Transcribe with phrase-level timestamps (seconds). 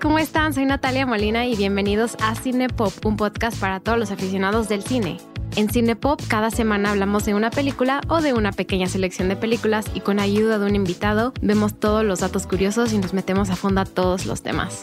[0.00, 0.52] ¿cómo están?
[0.52, 5.18] Soy Natalia Molina y bienvenidos a Cinepop, un podcast para todos los aficionados del cine.
[5.56, 9.86] En Cinepop cada semana hablamos de una película o de una pequeña selección de películas
[9.94, 13.56] y con ayuda de un invitado vemos todos los datos curiosos y nos metemos a
[13.56, 14.82] fondo a todos los temas.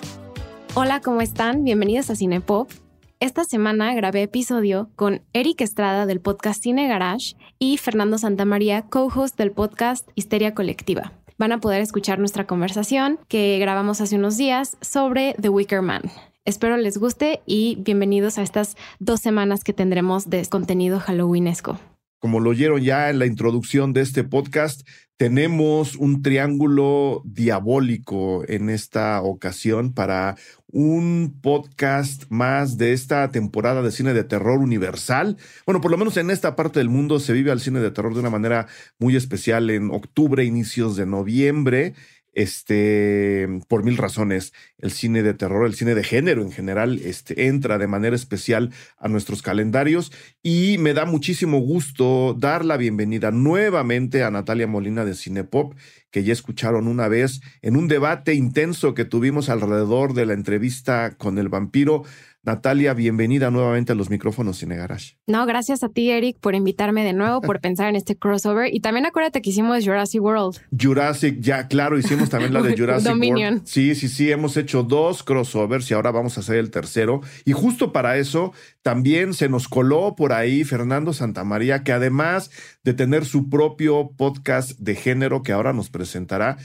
[0.74, 1.64] Hola, ¿cómo están?
[1.64, 2.72] Bienvenidos a Cinepop.
[3.20, 9.38] Esta semana grabé episodio con Eric Estrada del podcast Cine Garage y Fernando Santamaría, co-host
[9.38, 14.78] del podcast Histeria Colectiva van a poder escuchar nuestra conversación que grabamos hace unos días
[14.82, 16.04] sobre The Wicker Man.
[16.46, 21.80] Espero les guste y bienvenidos a estas dos semanas que tendremos de contenido halloweenesco.
[22.20, 24.88] Como lo oyeron ya en la introducción de este podcast,
[25.18, 30.36] tenemos un triángulo diabólico en esta ocasión para
[30.74, 35.38] un podcast más de esta temporada de cine de terror universal.
[35.68, 38.16] Bueno, por lo menos en esta parte del mundo se vive al cine de terror
[38.16, 38.66] de una manera
[38.98, 41.94] muy especial en octubre, inicios de noviembre
[42.34, 47.48] este, por mil razones, el cine de terror, el cine de género en general, este,
[47.48, 53.32] entra de manera especial a nuestros calendarios y me da muchísimo gusto dar la bienvenida
[53.32, 55.76] nuevamente a Natalia Molina de Cinepop,
[56.12, 61.16] que ya escucharon una vez en un debate intenso que tuvimos alrededor de la entrevista
[61.18, 62.04] con el vampiro.
[62.46, 65.16] Natalia, bienvenida nuevamente a los micrófonos Cine Garage.
[65.28, 68.74] No, gracias a ti, Eric, por invitarme de nuevo, por pensar en este crossover.
[68.74, 70.60] Y también acuérdate que hicimos Jurassic World.
[70.78, 73.54] Jurassic, ya, claro, hicimos también la de Jurassic Dominion.
[73.54, 73.68] World.
[73.68, 77.22] Sí, sí, sí, hemos hecho dos crossovers y ahora vamos a hacer el tercero.
[77.46, 82.52] Y justo para eso también se nos coló por ahí Fernando Santamaría, que además
[82.84, 86.58] de tener su propio podcast de género que ahora nos presentará,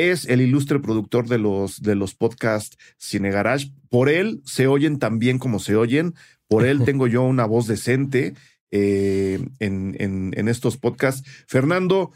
[0.00, 3.72] es el ilustre productor de los, de los podcasts Cine Garage.
[3.88, 6.14] Por él se oyen tan bien como se oyen.
[6.48, 8.34] Por él tengo yo una voz decente
[8.70, 11.28] eh, en, en, en, estos podcasts.
[11.46, 12.12] Fernando,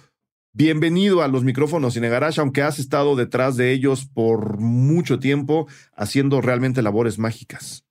[0.52, 5.66] bienvenido a los micrófonos Cine Garage, aunque has estado detrás de ellos por mucho tiempo
[5.94, 7.84] haciendo realmente labores mágicas.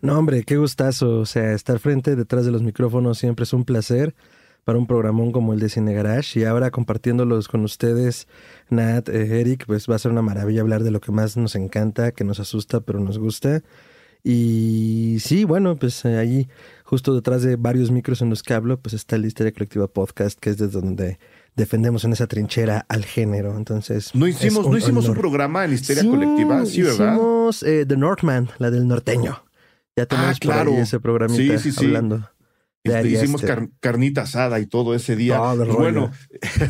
[0.00, 1.18] No, hombre, qué gustazo.
[1.20, 4.14] O sea, estar frente detrás de los micrófonos siempre es un placer
[4.64, 8.26] para un programón como el de Cine Garage y ahora compartiéndolos con ustedes,
[8.70, 11.54] Nat, eh, Eric, pues va a ser una maravilla hablar de lo que más nos
[11.54, 13.62] encanta, que nos asusta, pero nos gusta.
[14.26, 16.48] Y sí, bueno, pues eh, ahí
[16.82, 20.38] justo detrás de varios micros en los que hablo, pues está el Historia Colectiva Podcast,
[20.38, 21.18] que es de donde
[21.56, 23.54] defendemos en esa trinchera al género.
[23.58, 27.12] Entonces, no hicimos, un, no hicimos un programa en Histeria sí, Colectiva, sí, ¿verdad?
[27.12, 29.44] Hicimos eh, The Northman, la del norteño.
[29.94, 30.70] Ya tenemos ah, claro.
[30.70, 32.28] por ahí ese programita sí, sí, hablando.
[32.84, 35.38] Este, hicimos car carnita asada y todo ese día.
[35.38, 36.12] No, pues bueno,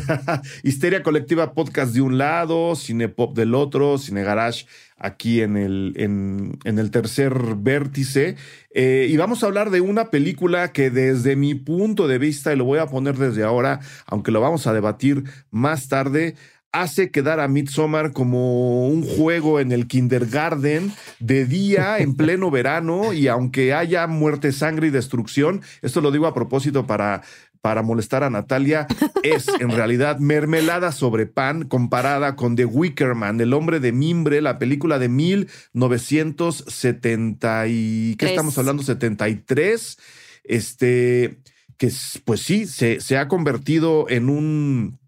[0.63, 4.65] Histeria Colectiva Podcast de un lado, Cine Pop del otro, Cine Garage
[4.97, 8.37] aquí en el, en, en el tercer vértice.
[8.73, 12.55] Eh, y vamos a hablar de una película que desde mi punto de vista, y
[12.55, 16.35] lo voy a poner desde ahora, aunque lo vamos a debatir más tarde,
[16.81, 23.13] hace quedar a Midsommar como un juego en el kindergarten de día en pleno verano
[23.13, 27.21] y aunque haya muerte, sangre y destrucción, esto lo digo a propósito para
[27.61, 28.85] para molestar a Natalia,
[29.23, 34.39] es en realidad mermelada sobre pan comparada con The Wicker Man, El hombre de mimbre,
[34.39, 38.83] la película de 1970 y ¿qué estamos hablando?
[38.83, 39.97] 73.
[40.43, 41.39] Este
[41.77, 41.91] que
[42.23, 44.99] pues sí, se, se ha convertido en un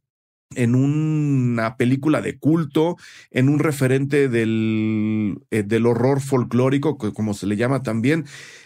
[0.55, 2.97] en una película de culto,
[3.31, 8.25] en un referente del, eh, del horror folclórico, como se le llama también.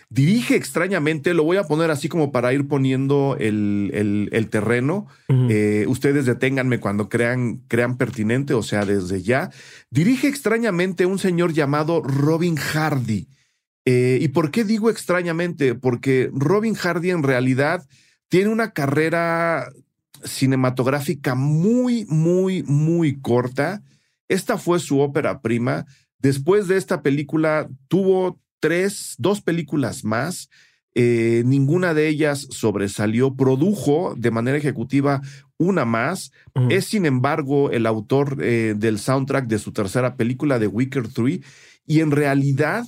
[0.10, 5.08] Dirige extrañamente, lo voy a poner así como para ir poniendo el, el, el terreno.
[5.30, 5.48] Uh -huh.
[5.50, 9.52] eh, ustedes deténganme cuando crean, crean pertinente, o sea, desde ya.
[9.90, 13.28] Dirige extrañamente un señor llamado Robin Hardy.
[13.86, 15.76] Eh, ¿Y por qué digo extrañamente?
[15.76, 17.88] Porque Robin Hardy en realidad
[18.30, 19.72] tiene una carrera
[20.24, 23.82] cinematográfica muy, muy, muy corta.
[24.28, 25.86] Esta fue su ópera prima.
[26.20, 30.50] Después de esta película tuvo tres, dos películas más.
[30.94, 33.36] Eh, ninguna de ellas sobresalió.
[33.36, 35.22] Produjo de manera ejecutiva
[35.58, 36.32] una más.
[36.56, 36.74] Uh -huh.
[36.74, 41.40] Es, sin embargo, el autor eh, del soundtrack de su tercera película, The Wicker 3.
[41.86, 42.86] Y en realidad,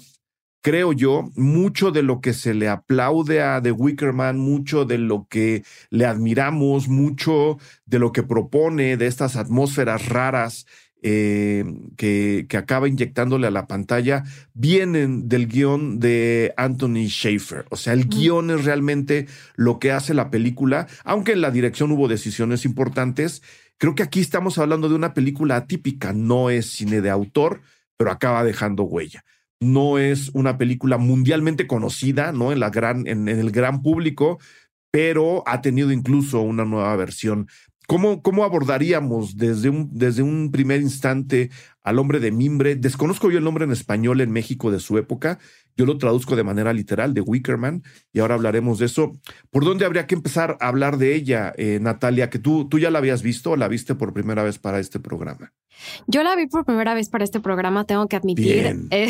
[0.64, 4.98] creo yo, mucho de lo que se le aplaude a The Wicker Man, mucho de
[4.98, 10.66] lo que le admiramos, mucho de lo que propone de estas atmósferas raras
[11.02, 11.66] eh,
[11.98, 14.24] que, que, acaba inyectándole a la pantalla,
[14.54, 17.66] vienen del guion de Anthony Schaefer.
[17.70, 18.10] O sea, el mm.
[18.10, 23.44] guion es realmente lo que hace la película, aunque en la dirección hubo decisiones importantes.
[23.78, 27.60] Creo que aquí estamos hablando de una película atípica, no es cine de autor,
[27.98, 29.26] pero acaba dejando huella
[29.64, 32.52] no es una película mundialmente conocida, ¿no?
[32.52, 34.40] En, la gran, en, el gran público,
[34.92, 37.48] pero ha tenido incluso una nueva versión
[37.88, 41.50] ¿cómo, ¿cómo abordaríamos desde un, desde un primer instante
[41.82, 42.76] al hombre de mimbre?
[42.76, 45.40] Desconozco yo el nombre en español en México de su época.
[45.76, 49.14] Yo lo traduzco de manera literal, de Wickerman, y ahora hablaremos de eso.
[49.50, 52.30] ¿Por dónde habría que empezar a hablar de ella, eh, Natalia?
[52.30, 55.00] Que tú, tú ya la habías visto o la viste por primera vez para este
[55.00, 55.54] programa.
[56.08, 58.54] Yo la vi por primera vez para este programa, tengo que admitir.
[58.92, 59.08] Eh,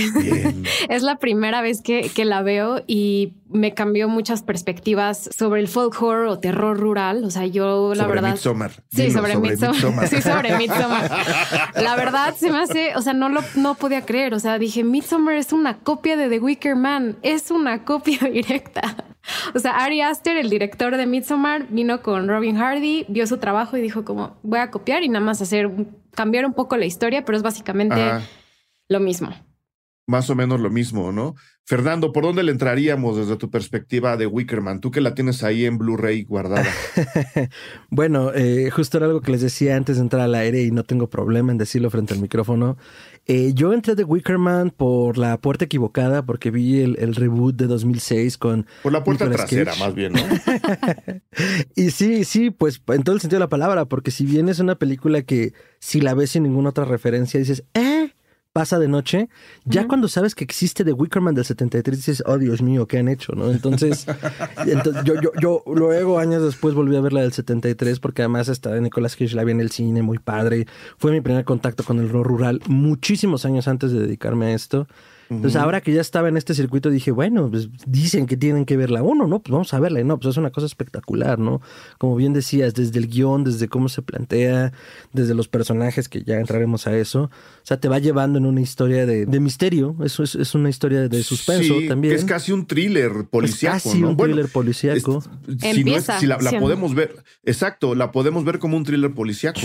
[0.89, 5.67] es la primera vez que, que, la veo y me cambió muchas perspectivas sobre el
[5.67, 7.23] folk horror o terror rural.
[7.23, 8.31] O sea, yo la verdad.
[8.31, 8.71] Midsommar.
[8.91, 10.07] Sí, sobre, sobre Midsommar.
[10.07, 11.11] Sí, sobre Midsommar.
[11.75, 14.33] la verdad se me hace, o sea, no lo no podía creer.
[14.33, 18.95] O sea, dije, Midsommar es una copia de The Wicker Man, es una copia directa.
[19.55, 23.77] O sea, Ari Aster, el director de Midsommar, vino con Robin Hardy, vio su trabajo
[23.77, 25.69] y dijo como, voy a copiar y nada más hacer,
[26.13, 27.95] cambiar un poco la historia, pero es básicamente
[28.87, 29.29] lo mismo.
[30.05, 31.35] Más o menos lo mismo, ¿no?
[31.65, 34.81] Fernando, ¿por dónde le entraríamos desde tu perspectiva de Wickerman?
[34.81, 36.67] Tú que la tienes ahí en Blu-ray guardada.
[37.89, 40.83] bueno, eh, justo era algo que les decía antes de entrar al aire y no
[40.83, 42.75] tengo problema en decirlo frente al micrófono.
[43.25, 48.37] Eh, yo entré de Wickerman por la puerta equivocada porque vi el, reboot de 2006
[48.37, 48.65] con...
[48.81, 50.19] Por la puerta trasera, más bien, ¿no?
[51.75, 54.59] y sí, sí, pues en todo el sentido de la palabra, porque si bien es
[54.59, 58.12] una película que si la ves sin ninguna otra referencia dices, ¿eh?
[58.53, 59.29] Pasa de noche,
[59.65, 63.07] ya cuando sabes que existe The Wickerman del 73 dices, oh Dios mío, ¿qué han
[63.07, 63.33] hecho?
[63.33, 63.51] ¿no?
[63.51, 64.05] Entonces,
[65.03, 68.79] yo, yo, yo luego años después volví a ver la del 73 porque además estaba
[68.79, 70.67] Nicolas Cage, la vi en el cine, muy padre.
[70.97, 74.87] Fue mi primer contacto con el rol rural muchísimos años antes de dedicarme a esto.
[75.35, 78.77] Entonces, ahora que ya estaba en este circuito, dije, bueno, pues dicen que tienen que
[78.77, 79.39] verla uno, ¿no?
[79.39, 79.99] Pues vamos a verla.
[79.99, 81.61] Y no, pues es una cosa espectacular, ¿no?
[81.97, 84.73] Como bien decías, desde el guion, desde cómo se plantea,
[85.11, 87.23] desde los personajes, que ya entraremos a eso.
[87.23, 89.95] O sea, te va llevando en una historia de, misterio.
[90.03, 92.15] Eso es, una historia de suspenso también.
[92.15, 93.77] es casi un thriller policíaco.
[93.77, 95.21] Es casi un thriller policíaco.
[95.59, 95.83] si,
[96.19, 99.59] si la, podemos ver, exacto, la podemos ver como un thriller policíaco.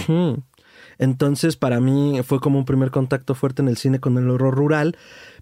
[0.99, 4.55] Entonces, para mí fue como un primer contacto fuerte en el cine con el horror
[4.55, 4.97] rural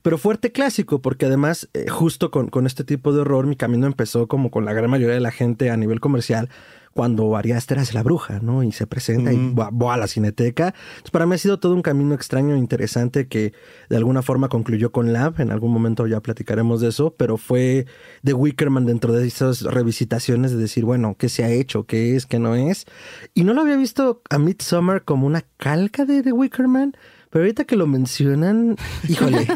[0.06, 3.88] pero fuerte clásico, porque además, eh, justo con, con, este tipo de horror, mi camino
[3.88, 6.48] empezó como con la gran mayoría de la gente a nivel comercial,
[6.96, 8.62] cuando Ari Aster hace la bruja, ¿no?
[8.62, 10.74] Y se presenta y va, a la cineteca.
[10.90, 13.52] Entonces, para mí ha sido todo un camino extraño e interesante que
[13.88, 15.40] de alguna forma concluyó con Lab.
[15.40, 17.86] En algún momento ya platicaremos de eso, pero fue
[18.22, 21.84] de Wickerman dentro de esas revisitaciones de decir, bueno, ¿qué se ha hecho?
[21.84, 22.26] ¿Qué es?
[22.26, 22.86] ¿Qué no es?
[23.34, 26.96] Y no lo había visto a Midsommar como una calca de The Wickerman,
[27.36, 28.76] pero ahorita que lo mencionan,
[29.10, 29.46] híjole,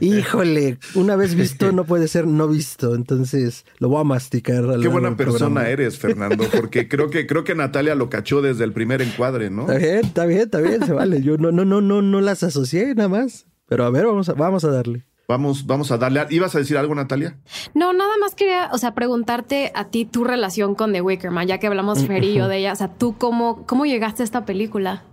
[0.00, 4.64] híjole, una vez visto no puede ser no visto, entonces lo voy a masticar.
[4.82, 8.72] Qué buena persona eres, Fernando, porque creo que creo que Natalia lo cachó desde el
[8.72, 9.70] primer encuadre, ¿no?
[9.70, 11.22] Está bien, está bien, está bien, se vale.
[11.22, 13.46] Yo no, no, no, no, no las asocié nada más.
[13.68, 15.06] Pero a ver, vamos a, vamos a darle.
[15.28, 16.26] Vamos, vamos a darle.
[16.30, 17.38] ¿Ibas a decir algo, Natalia?
[17.74, 21.58] No, nada más quería, o sea, preguntarte a ti tu relación con The Wickerman, ya
[21.58, 22.72] que hablamos Fer y yo de ella.
[22.72, 25.04] O sea, tú cómo, cómo llegaste a esta película.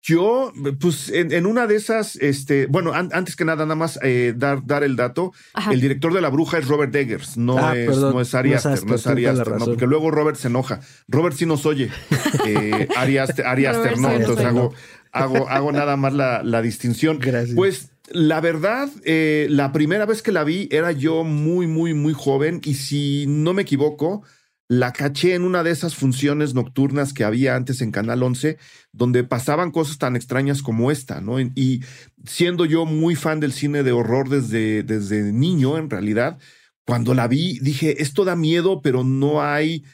[0.00, 4.64] Yo, pues en, una de esas, este, bueno, antes que nada, nada más eh, dar,
[4.64, 5.32] dar el dato.
[5.70, 8.84] El director de La Bruja es Robert Eggers, no, ah, es, no es Ari Aster,
[8.86, 10.80] no es Ari Aster, no, porque luego Robert se enoja.
[11.08, 11.90] Robert sí nos oye,
[12.46, 14.72] eh, Ari Aster, no, entonces hago,
[15.12, 17.18] hago, hago nada más la, la distinción.
[17.18, 17.56] Gracias.
[17.56, 22.14] Pues la verdad, eh, la primera vez que la vi era yo muy, muy, muy
[22.14, 24.22] joven y si no me equivoco,
[24.68, 28.58] la caché en una de esas funciones nocturnas que había antes en Canal 11,
[28.98, 31.40] donde pasaban cosas tan extrañas como esta, ¿no?
[31.40, 31.84] Y
[32.26, 36.38] siendo yo muy fan del cine de horror desde, desde niño, en realidad,
[36.84, 39.84] cuando la vi, dije, esto da miedo, pero no hay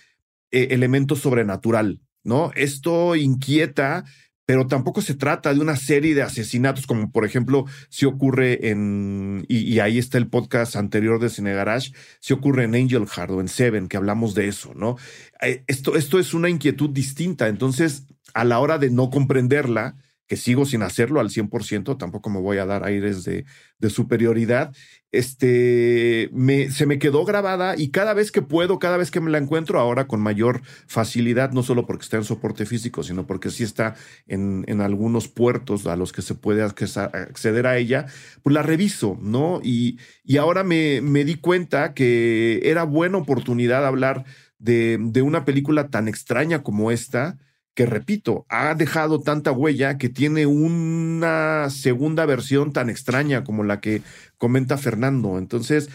[0.51, 2.51] eh, elemento sobrenatural, ¿no?
[2.57, 4.05] Esto inquieta,
[4.47, 9.45] pero tampoco se trata de una serie de asesinatos como por ejemplo si ocurre en,
[9.49, 13.41] y, ahí está el podcast anterior de Cine Garage, si ocurre en Angel Heart o
[13.43, 14.97] en Seven, que hablamos de eso, ¿no?
[15.43, 20.37] Eh, esto, esto es una inquietud distinta, entonces a la hora de no comprenderla, que
[20.37, 23.45] sigo sin hacerlo al 100%, tampoco me voy a dar aires de,
[23.79, 24.75] de superioridad,
[25.13, 29.31] este, me, se me quedó grabada y cada vez que puedo, cada vez que me
[29.31, 33.51] la encuentro, ahora con mayor facilidad, no solo porque está en soporte físico, sino porque
[33.51, 38.07] sí está en, en algunos puertos a los que se puede acceder a ella,
[38.43, 39.61] pues la reviso, ¿no?
[39.63, 44.25] Y, y ahora me, me di cuenta que era buena oportunidad hablar
[44.59, 47.39] de, de una película tan extraña como esta,
[47.75, 53.81] que repito, ha dejado tanta huella que tiene una segunda versión tan extraña como la
[53.81, 54.03] que
[54.39, 55.39] comenta Fernando.
[55.39, 55.91] Entonces,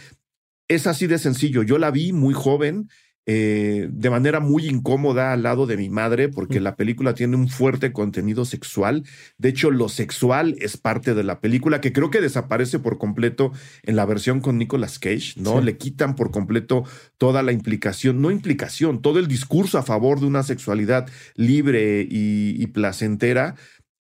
[0.68, 1.64] es así de sencillo.
[1.64, 2.90] Yo la vi muy joven.
[3.32, 7.48] Eh, de manera muy incómoda al lado de mi madre porque la película tiene un
[7.48, 9.04] fuerte contenido sexual.
[9.38, 13.52] De hecho, lo sexual es parte de la película que creo que desaparece por completo
[13.84, 15.62] en la versión con Nicolas Cage, ¿no?
[15.62, 16.86] Le quitan por completo
[17.20, 22.66] toda la implicación, no implicación, todo el discurso a favor de una sexualidad libre y,
[22.74, 23.54] placentera.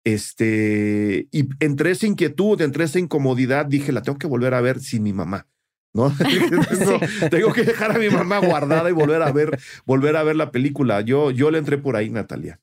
[0.04, 4.80] Este, y entre esa inquietud, entre esa incomodidad, dije, la tengo que volver a ver
[4.80, 5.46] sin mi mamá.
[5.98, 6.14] ¿No?
[7.30, 10.50] tengo, que dejar a mi mamá guardada y volver a ver, volver a ver la
[10.50, 11.00] película.
[11.00, 12.60] Yo, yo le entré por ahí, Natalia.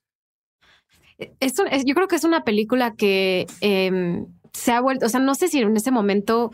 [1.40, 5.34] Esto, yo creo que es una película que em, se ha vuelto, o sea, no
[5.34, 6.52] sé si en ese momento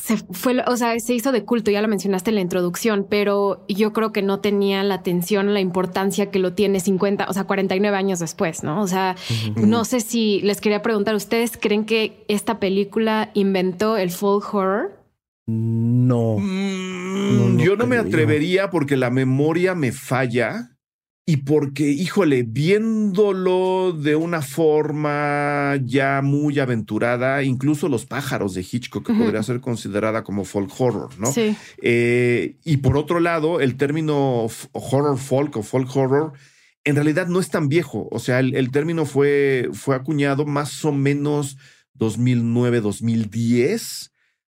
[0.00, 3.64] se fue, o sea, se hizo de culto, ya lo mencionaste en la introducción, pero
[3.68, 7.44] yo creo que no tenía la atención, la importancia que lo tiene 50, o sea,
[7.44, 8.80] 49 años después, ¿no?
[8.80, 9.16] O sea,
[9.56, 14.97] no sé si les quería preguntar, ¿ustedes creen que esta película inventó el folk horror?
[15.48, 16.36] No.
[16.38, 20.76] Mm, yo no me atrevería porque la memoria me falla
[21.24, 29.06] y porque, híjole, viéndolo de una forma ya muy aventurada, incluso los pájaros de Hitchcock,
[29.06, 31.32] que podría ser considerada como folk horror, ¿no?
[31.32, 31.56] Sí.
[31.80, 36.32] Eh, y por otro lado, el término horror folk o folk horror
[36.84, 38.06] en realidad no es tan viejo.
[38.10, 41.56] O sea, el, el término fue, fue acuñado más o menos
[41.94, 44.12] 2009, 2010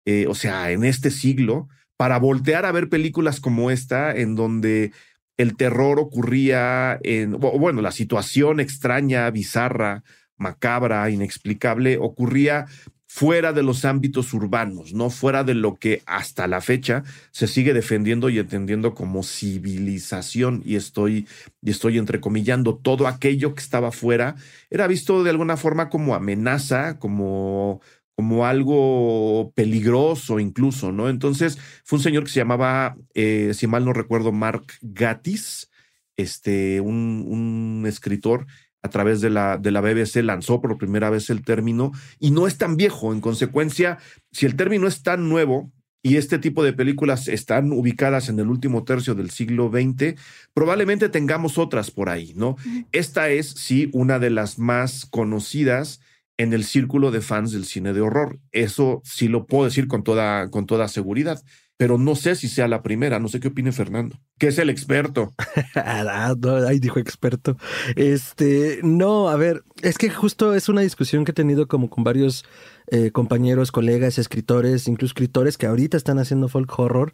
[0.06, 4.92] eh, o sea, en este siglo, para voltear a ver películas como esta, en donde
[5.38, 10.04] el terror ocurría en, bueno, la situación extraña, bizarra,
[10.38, 12.66] macabra, inexplicable, ocurría
[13.12, 17.74] fuera de los ámbitos urbanos, no fuera de lo que hasta la fecha se sigue
[17.74, 20.62] defendiendo y entendiendo como civilización.
[20.64, 21.28] Y estoy,
[21.62, 24.36] y estoy entrecomillando todo aquello que estaba fuera,
[24.70, 27.82] era visto de alguna forma como amenaza, como
[28.20, 31.08] como algo peligroso incluso, ¿no?
[31.08, 35.72] Entonces fue un señor que se llamaba, eh, si mal no recuerdo, Mark Gatis,
[36.18, 38.46] este, un, un escritor
[38.82, 42.46] a través de la, de la BBC lanzó por primera vez el término y no
[42.46, 43.14] es tan viejo.
[43.14, 44.00] En consecuencia,
[44.34, 45.72] si el término es tan nuevo
[46.04, 50.20] y este tipo de películas están ubicadas en el último tercio del siglo XX,
[50.54, 52.58] probablemente tengamos otras por ahí, ¿no?
[52.92, 56.02] Esta es, sí, una de las más conocidas
[56.40, 58.40] en el círculo de fans del cine de horror.
[58.54, 61.44] Eso sí lo puedo decir con toda, con toda seguridad,
[61.76, 63.20] pero no sé si sea la primera.
[63.20, 65.34] No sé qué opine Fernando, que es el experto.
[65.76, 66.34] Ah,
[66.68, 67.58] ahí dijo experto.
[67.96, 72.06] Este, no, a ver, es que justo es una discusión que he tenido como con
[72.06, 72.46] varios
[72.88, 77.14] eh, compañeros, colegas, escritores, incluso escritores que ahorita están haciendo folk horror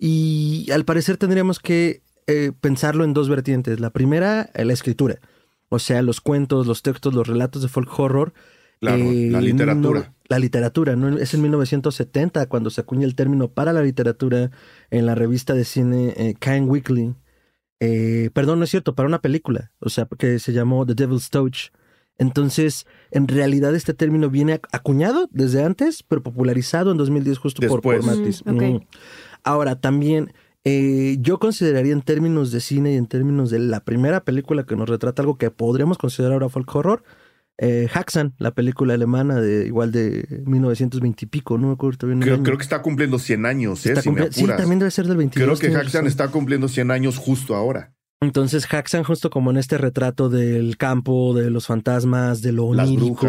[0.00, 3.78] y al parecer tendríamos que eh, pensarlo en dos vertientes.
[3.78, 5.20] La primera, la escritura.
[5.68, 8.34] O sea, los cuentos, los textos, los relatos de folk horror
[8.84, 10.12] la eh, literatura.
[10.28, 11.18] la literatura, ¿no?
[11.18, 14.50] Es en 1970 cuando se acuña el término para la literatura
[14.90, 17.14] en la revista de cine eh, Weekly.
[17.80, 21.30] Eh, perdón, no es cierto, para una película, o sea, que se llamó The Devil's
[21.30, 21.70] Touch.
[22.16, 27.80] Entonces, en realidad este término viene acuñado desde antes, pero popularizado en 2010 justo por,
[27.80, 28.44] por Matis.
[28.46, 28.78] Mm,
[29.42, 30.32] Ahora, también
[30.64, 34.76] eh, yo consideraría en términos de cine y en términos de la primera película que
[34.76, 37.04] nos retrata algo que podríamos considerar ahora folk horror,
[37.58, 42.20] eh, Haxan, la película alemana de igual de 1920 y pico, no me acuerdo bien.
[42.20, 43.94] Creo, creo, que está cumpliendo 100 años, ¿eh?
[44.30, 45.60] Sí, también debe ser del 22.
[45.60, 47.92] Creo que Haxan está cumpliendo 100 años justo ahora.
[48.20, 53.28] Entonces, Haxan, justo como en este retrato del campo, de los fantasmas, de lo onírico,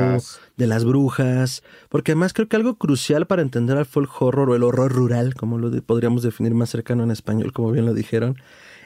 [0.57, 4.55] de las brujas, porque además creo que algo crucial para entender al folk horror o
[4.55, 8.37] el horror rural, como lo podríamos definir más cercano en español, como bien lo dijeron,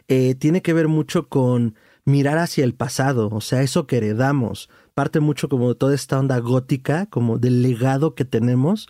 [0.07, 1.75] eh, tiene que ver mucho con
[2.09, 6.19] mirar hacia el pasado, o sea, eso que heredamos, parte mucho como de toda esta
[6.19, 8.87] onda gótica, como del legado que tenemos,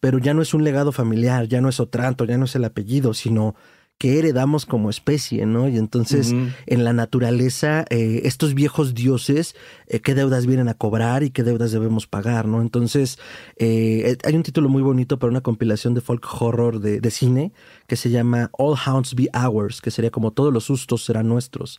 [0.00, 2.64] pero ya no es un legado familiar, ya no es Otranto, ya no es el
[2.64, 3.54] apellido, sino
[3.98, 5.68] que heredamos como especie, ¿no?
[5.68, 6.34] Y entonces
[6.66, 9.54] en la naturaleza, eh, estos viejos dioses,
[9.86, 12.62] eh, qué deudas vienen a cobrar y qué deudas debemos pagar, ¿no?
[12.62, 13.20] Entonces,
[13.58, 17.52] eh, hay un título muy bonito para una compilación de folk horror de, de, cine
[17.86, 21.78] que se llama All Hounds Be Ours, que sería como todos los sustos serán nuestros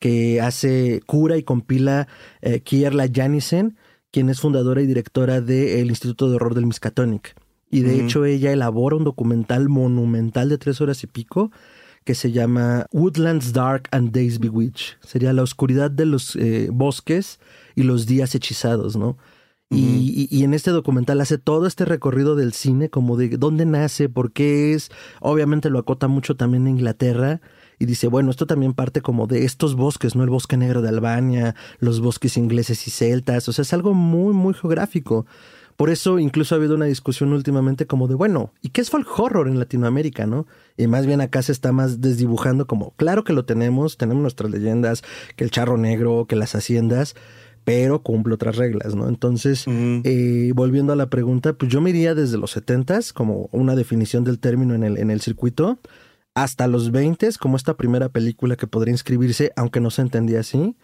[0.00, 2.08] que hace, cura y compila
[2.40, 3.76] eh, Kierla Janisen,
[4.10, 7.36] quien es fundadora y directora del Instituto de Horror del Miskatonic.
[7.70, 11.52] Y de hecho ella elabora un documental monumental de tres horas y pico
[12.02, 14.96] que se llama Woodlands Dark and Days Bewitched.
[15.06, 17.38] Sería la oscuridad de los eh, bosques
[17.76, 19.16] y los días hechizados, ¿no?
[19.72, 24.08] y, y, en este documental hace todo este recorrido del cine, como de dónde nace,
[24.08, 24.90] por qué es.
[25.20, 27.40] Obviamente lo acota mucho también en Inglaterra
[27.80, 30.22] y dice, bueno, esto también parte como de estos bosques, ¿no?
[30.22, 34.34] El bosque negro de Albania, los bosques ingleses y celtas, o sea, es algo muy,
[34.34, 35.26] muy geográfico.
[35.76, 39.08] Por eso incluso ha habido una discusión últimamente como de, bueno, ¿y qué es folk
[39.18, 40.46] horror en Latinoamérica, no?
[40.76, 44.50] Y más bien acá se está más desdibujando como, claro que lo tenemos, tenemos nuestras
[44.50, 45.02] leyendas,
[45.36, 47.16] que el charro negro, que las haciendas,
[47.64, 49.08] pero cumple otras reglas, ¿no?
[49.08, 53.74] Entonces, eh, volviendo a la pregunta, pues yo me iría desde los 70 como una
[53.74, 55.78] definición del término en el, en el circuito,
[56.34, 60.76] hasta los 20 como esta primera película que podría inscribirse, aunque no se entendía así.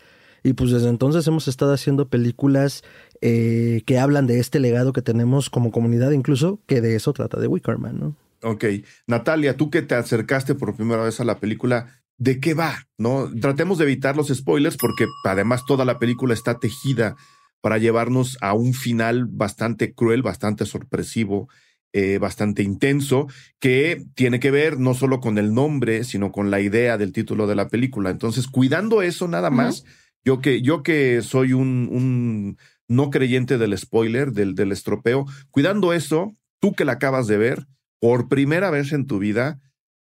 [0.42, 2.84] Y pues desde entonces hemos estado haciendo películas
[3.20, 7.40] eh, que hablan de este legado que tenemos como comunidad, incluso que de eso trata
[7.40, 8.16] de Wickerman, ¿no?
[8.42, 8.64] Ok.
[9.06, 12.86] Natalia, tú que te acercaste por primera vez a la película, ¿de qué va?
[12.98, 13.28] ¿No?
[13.40, 17.16] Tratemos de evitar los spoilers porque además toda la película está tejida
[17.60, 21.48] para llevarnos a un final bastante cruel, bastante sorpresivo,
[21.92, 23.26] eh, bastante intenso,
[23.58, 27.46] que tiene que ver no solo con el nombre, sino con la idea del título
[27.46, 28.10] de la película.
[28.10, 29.84] Entonces, cuidando eso nada más,
[30.24, 35.92] yo, que, yo que soy un, un no creyente del spoiler, del, del estropeo, cuidando
[35.92, 37.66] eso, tú que la acabas de ver,
[38.00, 39.60] por primera vez en tu vida,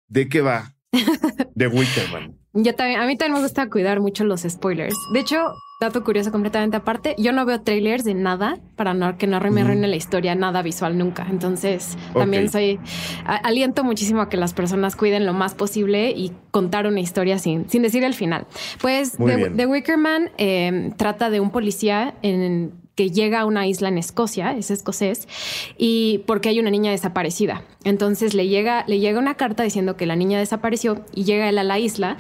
[0.09, 0.75] ¿de qué va?
[1.55, 2.44] De Wickerman.
[2.55, 4.95] Yo también, a mí también me gusta cuidar mucho los spoilers.
[5.13, 9.27] De hecho, dato curioso completamente aparte, yo no veo trailers de nada para no, que
[9.27, 11.27] no me arruine la historia, nada visual nunca.
[11.29, 12.79] Entonces, también soy,
[13.25, 17.69] aliento muchísimo a que las personas cuiden lo más posible y contar una historia sin,
[17.69, 18.47] sin decir el final.
[18.81, 23.99] Pues The, Wickerman eh, trata de un policía en que llega a una isla en
[23.99, 25.29] Escocia, es escocés,
[25.77, 27.63] y porque hay una niña desaparecida.
[27.85, 31.59] Entonces le llega, le llega una carta diciendo que la niña desapareció y llega él
[31.59, 32.17] a la isla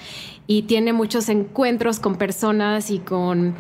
[0.46, 3.54] y tiene muchos encuentros con personas y con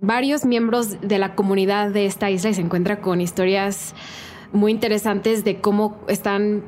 [0.00, 3.94] varios miembros de la comunidad de esta isla y se encuentra con historias
[4.52, 6.62] muy interesantes de cómo están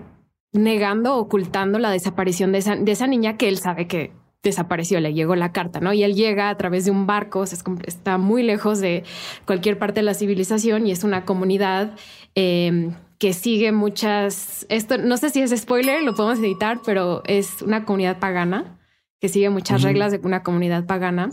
[0.52, 5.14] negando, ocultando la desaparición de esa, de esa niña que él sabe que desapareció, le
[5.14, 5.92] llegó la carta, ¿no?
[5.92, 9.04] Y él llega a través de un barco, está muy lejos de
[9.44, 11.96] cualquier parte de la civilización y es una comunidad
[12.34, 17.62] em, que sigue muchas, esto no sé si es spoiler, lo podemos editar, pero es
[17.62, 18.78] una comunidad pagana
[19.20, 21.30] que sigue muchas reglas de una comunidad pagana.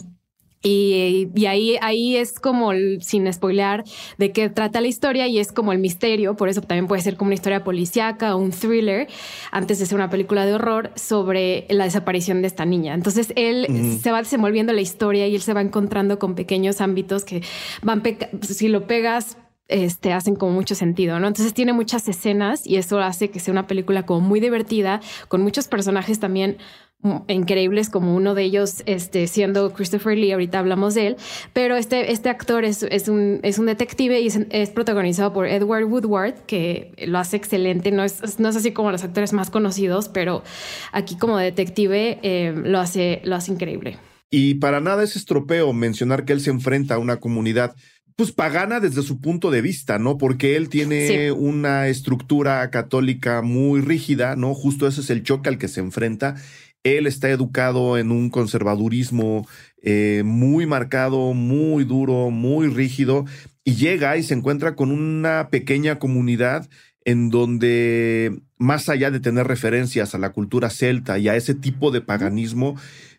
[0.65, 3.84] Y, ahí, ahí es como, sin spoilear,
[4.17, 7.17] de qué trata la historia y es como el misterio, por eso también puede ser
[7.17, 9.07] como una historia policíaca o un thriller,
[9.51, 12.95] antes de ser una película de horror, sobre la desaparición de esta niña.
[12.95, 17.25] Entonces él se va desenvolviendo la historia y él se va encontrando con pequeños ámbitos
[17.25, 17.44] que
[17.83, 18.01] van,
[18.42, 19.37] si lo pegas,
[19.68, 21.27] este, hacen como mucho sentido, ¿no?
[21.27, 25.42] Entonces tiene muchas escenas y eso hace que sea una película como muy divertida, con
[25.42, 26.57] muchos personajes también
[27.27, 31.16] increíbles como uno de ellos este, siendo Christopher Lee, ahorita hablamos de él,
[31.53, 35.86] pero este, este actor es, es, un, es un detective y es, protagonizado por Edward
[35.86, 40.10] Woodward, que lo hace excelente, no es, no es así como los actores más conocidos,
[40.10, 40.44] pero
[40.92, 43.98] aquí como detective eh, lo, hace, lo hace increíble.
[44.31, 47.75] Y para nada es estropeo mencionar que él se enfrenta a una comunidad
[48.16, 50.18] pues pagana desde su punto de vista, ¿no?
[50.18, 54.53] Porque él tiene una estructura católica muy rígida, ¿no?
[54.53, 56.36] Justo ese es el choque al que se enfrenta
[56.85, 59.48] él está educado en un conservadurismo
[59.81, 63.25] eh, muy marcado, muy duro, muy rígido,
[63.63, 66.69] y llega y se encuentra con una pequeña comunidad
[67.03, 71.89] en donde, más allá de tener referencias a la cultura celta y a ese tipo
[71.89, 72.75] de paganismo,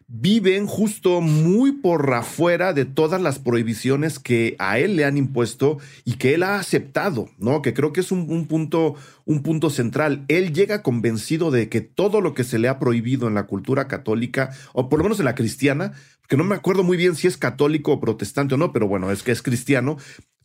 [0.08, 5.78] viven justo muy por afuera de todas las prohibiciones que a él le han impuesto
[6.04, 7.60] y que él ha aceptado, ¿no?
[7.60, 10.24] Que creo que es un, punto, un punto central.
[10.28, 13.88] Él llega convencido de que todo lo que se le ha prohibido en la cultura
[13.88, 15.92] católica, o por lo menos en la cristiana,
[16.28, 19.10] que no me acuerdo muy bien si es católico o protestante o no, pero bueno,
[19.10, 19.96] es que es cristiano,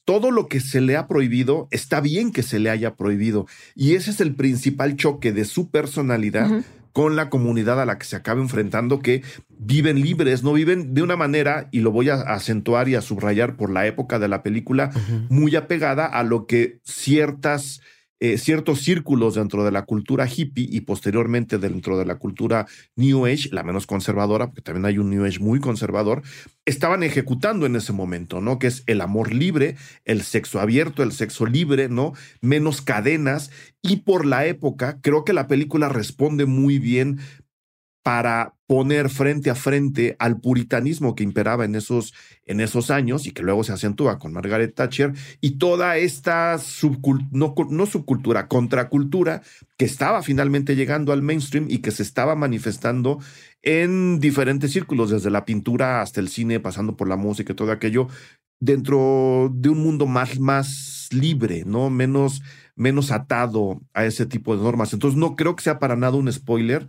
[0.05, 3.45] todo lo que se le ha prohibido, está bien que se le haya prohibido.
[3.75, 8.05] Y ese es el principal choque de su personalidad con la comunidad a la que
[8.05, 12.15] se acaba enfrentando, que viven libres, no viven de una manera, y lo voy a
[12.15, 14.91] acentuar y a subrayar por la época de la película,
[15.29, 17.81] muy apegada a lo que ciertas
[18.23, 23.25] eh, ciertos círculos dentro de la cultura hippie y posteriormente dentro de la cultura New
[23.25, 26.21] Age, la menos conservadora, porque también hay un New Age muy conservador,
[26.65, 28.59] estaban ejecutando en ese momento, ¿no?
[28.59, 32.13] Que es el amor libre, el sexo abierto, el sexo libre, ¿no?
[32.41, 33.49] Menos cadenas.
[33.81, 37.19] Y por la época, creo que la película responde muy bien
[38.03, 42.13] para poner frente a frente al puritanismo que imperaba en esos,
[42.45, 46.57] en esos años y que luego se acentúa con Margaret Thatcher y toda esta
[47.31, 49.41] no, no, subcultura, contracultura
[49.77, 53.19] que estaba finalmente llegando al mainstream y que se estaba manifestando
[53.61, 57.71] en diferentes círculos, desde la pintura hasta el cine, pasando por la música y todo
[57.71, 58.07] aquello,
[58.59, 61.89] dentro de un mundo más, más libre, ¿no?
[61.89, 62.41] Menos,
[62.75, 64.93] menos atado a ese tipo de normas.
[64.93, 66.87] Entonces no creo que sea para nada un spoiler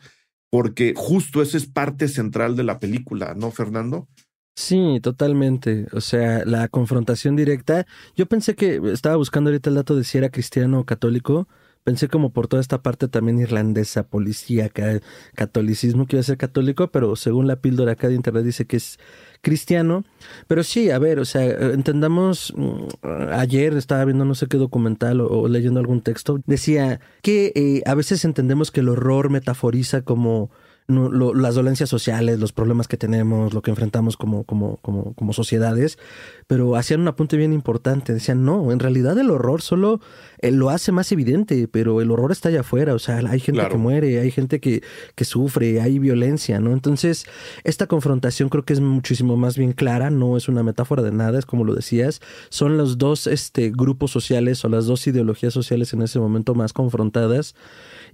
[0.53, 4.07] porque justo esa es parte central de la película, ¿no, Fernando?
[4.55, 5.87] Sí, totalmente.
[5.95, 7.87] O sea, la confrontación directa.
[8.17, 11.49] Yo pensé que estaba buscando ahorita el dato de si era cristiano o católico.
[11.85, 15.01] Pensé como por toda esta parte también irlandesa, policíaca,
[15.35, 18.77] catolicismo, que iba a ser católico, pero según la píldora acá de internet dice que
[18.77, 18.99] es
[19.43, 20.05] cristiano.
[20.47, 22.87] Pero sí, a ver, o sea, entendamos, mm,
[23.33, 27.95] ayer estaba viendo no sé qué documental o, leyendo algún texto, decía que eh, a
[27.95, 30.51] veces entendemos que el horror metaforiza como
[30.89, 35.99] las dolencias sociales, los problemas que tenemos, lo que enfrentamos como, como, como, como sociedades,
[36.47, 38.13] pero hacían un apunte bien importante.
[38.13, 40.01] Decían, no, en realidad el horror solo
[40.39, 42.95] eh, lo hace más evidente, pero el horror está allá afuera.
[42.95, 44.83] O sea, hay gente que muere, hay gente que,
[45.15, 46.73] que sufre, hay violencia, ¿no?
[46.73, 47.27] Entonces,
[47.65, 51.39] esta confrontación creo que es muchísimo más bien clara, no es una metáfora de nada,
[51.39, 52.21] es como lo decías.
[52.49, 56.73] Son los dos este, grupos sociales o las dos ideologías sociales en ese momento más
[56.73, 57.55] confrontadas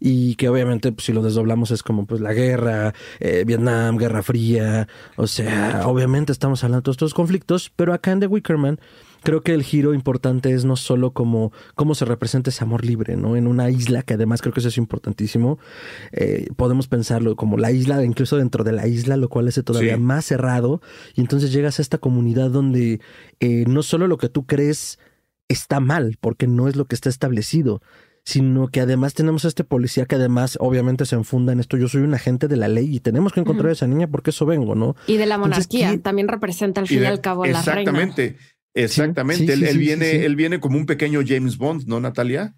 [0.00, 2.57] y que obviamente pues, si lo desdoblamos es como pues la guerra,
[3.20, 8.12] eh, Vietnam, Guerra Fría, o sea, obviamente estamos hablando de todos estos conflictos, pero acá
[8.12, 8.78] en The Wickerman
[9.22, 13.16] creo que el giro importante es no solo como cómo se representa ese amor libre,
[13.16, 13.36] ¿no?
[13.36, 15.58] En una isla, que además creo que eso es importantísimo,
[16.12, 19.96] eh, podemos pensarlo como la isla, incluso dentro de la isla, lo cual hace todavía
[19.96, 20.80] más cerrado,
[21.14, 23.00] y entonces llegas a esta comunidad donde
[23.40, 24.98] eh, no solo lo que tú crees
[25.48, 27.80] está mal, porque no es lo que está establecido,
[28.28, 31.78] sino que además tenemos a este policía que además obviamente se enfunda en esto.
[31.78, 34.30] Yo soy un agente de la ley y tenemos que encontrar a esa niña porque
[34.30, 34.96] eso vengo, ¿no?
[35.06, 37.90] Y de la monarquía, también representa al fin y, al cabo la reina.
[37.90, 38.36] Exactamente,
[38.74, 39.50] exactamente.
[39.54, 42.54] él, viene, él viene como un pequeño James Bond, ¿no, Natalia?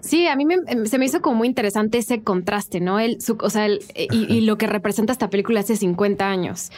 [0.00, 3.00] Sí, a mí em, se me hizo como muy interesante ese contraste, ¿no?
[3.00, 6.70] El, o sea, y, lo que representa esta película hace 50 años.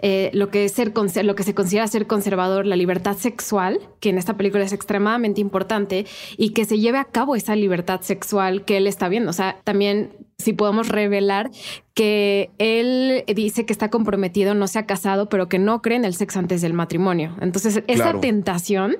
[0.00, 0.92] Eh, lo, que es ser,
[1.24, 5.40] lo que se considera ser conservador, la libertad sexual, que en esta película es extremadamente
[5.40, 9.30] importante, y que se lleve a cabo esa libertad sexual que él está viendo.
[9.30, 11.50] O sea, también si podemos revelar
[11.94, 16.04] que él dice que está comprometido, no se ha casado, pero que no cree en
[16.04, 17.36] el sexo antes del matrimonio.
[17.40, 18.96] Entonces, esa tentación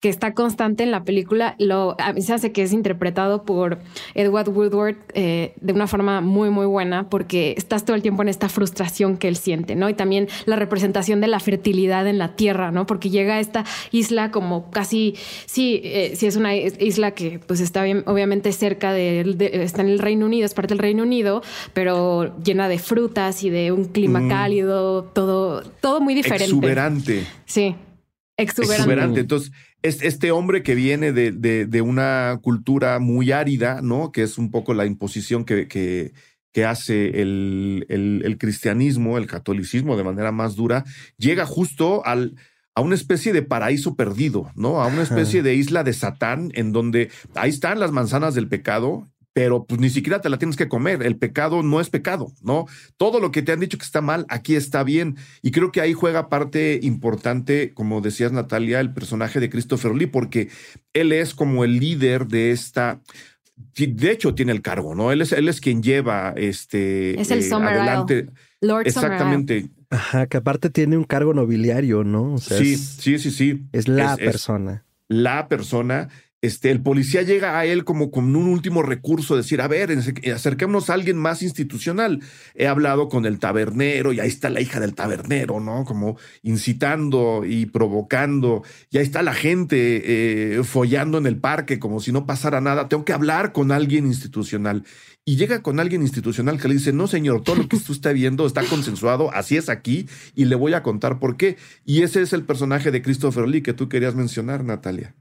[0.00, 3.78] que está constante en la película, lo, a mí se hace que es interpretado por
[4.14, 8.28] Edward Woodward eh, de una forma muy, muy buena, porque estás todo el tiempo en
[8.28, 9.88] esta frustración que él siente, ¿no?
[9.88, 12.86] Y también la representación de la fertilidad en la tierra, ¿no?
[12.86, 15.14] Porque llega a esta isla como casi,
[15.46, 19.20] sí, eh, sí es una isla que pues está bien, obviamente cerca de,
[19.62, 23.48] está en el Reino Unido, es parte del Reino Unido, pero llena de frutas y
[23.48, 24.28] de un clima mm.
[24.28, 26.44] cálido, todo, todo muy diferente.
[26.44, 27.26] Exuberante.
[27.46, 27.74] Sí.
[28.36, 28.82] Exuberante.
[28.82, 29.20] Exuberante.
[29.20, 34.12] Entonces, este hombre que viene de, de, una cultura muy árida, ¿no?
[34.12, 36.12] Que es un poco la imposición que, que,
[36.52, 40.84] que hace el, el, cristianismo, el catolicismo de manera más dura,
[41.16, 42.36] llega justo al,
[42.74, 44.82] a una especie de paraíso perdido, ¿no?
[44.82, 49.08] A una especie de isla de Satán, en donde ahí están las manzanas del pecado
[49.36, 51.02] pero pues ni siquiera te la tienes que comer.
[51.02, 52.64] El pecado no es pecado, ¿no?
[52.96, 55.18] Todo lo que te han dicho que está mal, aquí está bien.
[55.42, 60.06] Y creo que ahí juega parte importante, como decías Natalia, el personaje de Christopher Lee,
[60.06, 60.48] porque
[60.94, 63.02] él es como el líder de esta...
[63.74, 65.12] De hecho, tiene el cargo, ¿no?
[65.12, 68.30] Él es, él es quien lleva este es el eh, adelante.
[68.62, 69.68] Lord Exactamente.
[69.90, 72.38] Ajá, que aparte tiene un cargo nobiliario, ¿no?
[72.38, 73.66] sí, sí, sí, sí.
[73.72, 74.86] Es la persona.
[75.08, 76.08] la persona
[76.46, 79.90] este, el policía llega a él como con un último recurso, decir, a ver,
[80.34, 82.20] acerquémonos a alguien más institucional.
[82.54, 85.84] He hablado con el tabernero y ahí está la hija del tabernero, ¿no?
[85.84, 88.62] Como incitando y provocando.
[88.90, 92.88] Y ahí está la gente eh, follando en el parque como si no pasara nada.
[92.88, 94.84] Tengo que hablar con alguien institucional.
[95.28, 98.12] Y llega con alguien institucional que le dice, no señor, todo lo que usted está
[98.12, 101.56] viendo está consensuado, así es aquí, y le voy a contar por qué.
[101.84, 105.16] Y ese es el personaje de Christopher Lee que tú querías mencionar, Natalia.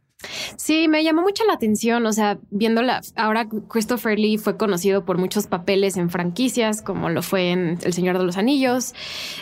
[0.56, 5.18] Sí, me llamó mucho la atención, o sea, viéndola, ahora Christopher Lee fue conocido por
[5.18, 8.94] muchos papeles en franquicias, como lo fue en El Señor de los Anillos,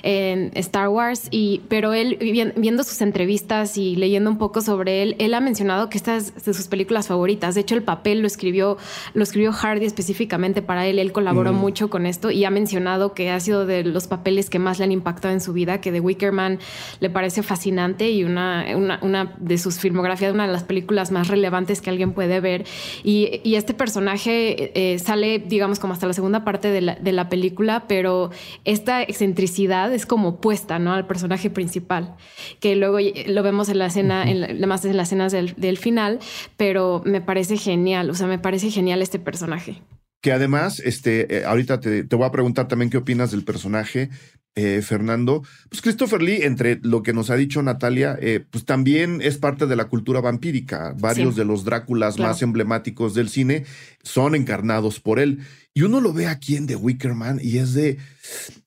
[0.03, 2.17] en Star Wars, y, pero él,
[2.55, 6.43] viendo sus entrevistas y leyendo un poco sobre él, él ha mencionado que esta es
[6.43, 7.55] de sus películas favoritas.
[7.55, 8.77] De hecho, el papel lo escribió,
[9.13, 11.57] lo escribió Hardy específicamente para él, él colaboró mm.
[11.57, 14.85] mucho con esto y ha mencionado que ha sido de los papeles que más le
[14.85, 16.59] han impactado en su vida, que The Wicker Man
[16.99, 20.72] le parece fascinante y una, una, una de sus filmografías, una de las películas
[21.11, 22.65] más relevantes que alguien puede ver.
[23.03, 28.31] Y, este personaje eh, sale, digamos, como hasta la segunda parte de la, película, pero
[28.65, 30.93] esta excentricidad es como puesta, ¿no?
[30.93, 32.15] Al personaje principal,
[32.59, 36.19] que luego lo vemos en la escena, en además en las escenas del, final,
[36.57, 39.81] pero me parece genial, o sea, me parece genial este personaje
[40.23, 44.09] que además, este, eh, ahorita te, te, voy a preguntar también qué opinas del personaje,
[44.55, 49.19] eh, Fernando, pues Christopher Lee, entre lo que nos ha dicho Natalia, eh, pues también
[49.19, 50.93] es parte de la cultura vampírica.
[50.99, 53.65] Varios de los Dráculas más emblemáticos del cine
[54.03, 55.39] son encarnados por él.
[55.73, 57.97] Y uno lo ve aquí en The Wicker Man y es de,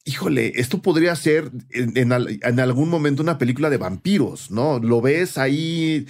[0.05, 2.12] híjole, esto podría ser en,
[2.61, 4.81] algún momento una película de vampiros, ¿no?
[4.81, 6.07] Lo ves ahí,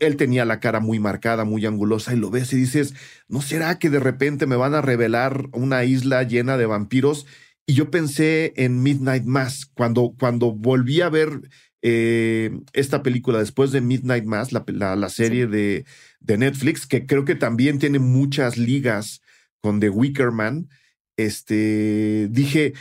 [0.00, 2.94] él tenía la cara muy marcada, muy angulosa, y lo ves y dices,
[3.28, 7.26] ¿no será que de repente me van a revelar una isla llena de vampiros?
[7.66, 11.42] Y yo pensé en Midnight Mass, cuando, cuando volví a ver
[11.82, 14.64] eh, esta película después de Midnight Mass, la,
[14.96, 15.84] la, serie de,
[16.20, 19.22] de Netflix, que creo que también tiene muchas ligas
[19.60, 20.68] con The Wicker Man,
[21.16, 22.74] este, dije,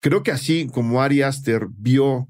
[0.00, 2.28] creo que así como Ari Aster vio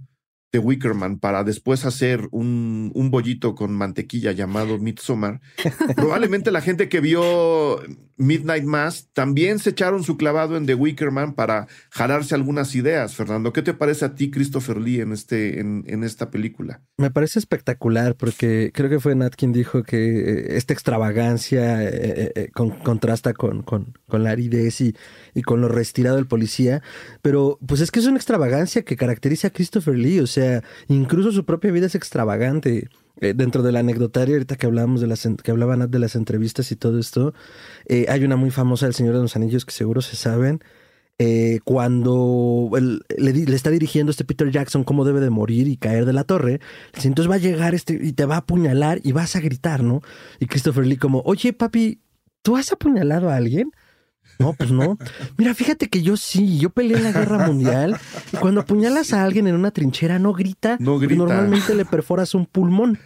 [0.52, 5.40] The Wickerman para después hacer un, un bollito con mantequilla llamado Midsommar,
[5.96, 7.80] probablemente la gente que vio
[8.18, 13.14] Midnight Mass también se echaron su clavado en The Wickerman para jalarse algunas ideas.
[13.14, 16.82] Fernando, ¿qué te parece a ti, Christopher Lee, en, este, en, en esta película?
[16.98, 22.32] Me parece espectacular porque creo que fue Nat quien dijo que eh, esta extravagancia eh,
[22.34, 24.94] eh, contrasta con, con, con, la aridez y,
[25.34, 26.82] y con lo retirado del policía,
[27.22, 30.41] pero pues es que es una extravagancia que caracteriza a Christopher Lee, o sea,
[30.88, 32.88] incluso su propia vida es extravagante.
[33.20, 36.76] Eh, dentro del anecdotario, ahorita que hablábamos de las que hablaban de las entrevistas y
[36.76, 37.34] todo esto,
[37.86, 40.60] eh, hay una muy famosa del Señor de los Anillos que seguro se saben.
[41.18, 42.70] Eh, cuando
[43.16, 46.60] le, está dirigiendo este Peter Jackson cómo debe de morir y caer de la torre,
[46.94, 50.00] entonces va a llegar este y te va a apuñalar y vas a gritar, ¿no?
[50.40, 52.00] Y Christopher Lee como, oye papi,
[52.42, 53.70] ¿tú has apuñalado a alguien?
[54.42, 54.98] No, pues no.
[55.36, 57.96] Mira, fíjate que yo sí, yo peleé en la guerra mundial
[58.32, 61.14] y cuando apuñalas a alguien en una trinchera no grita, no grita.
[61.16, 62.98] normalmente le perforas un pulmón.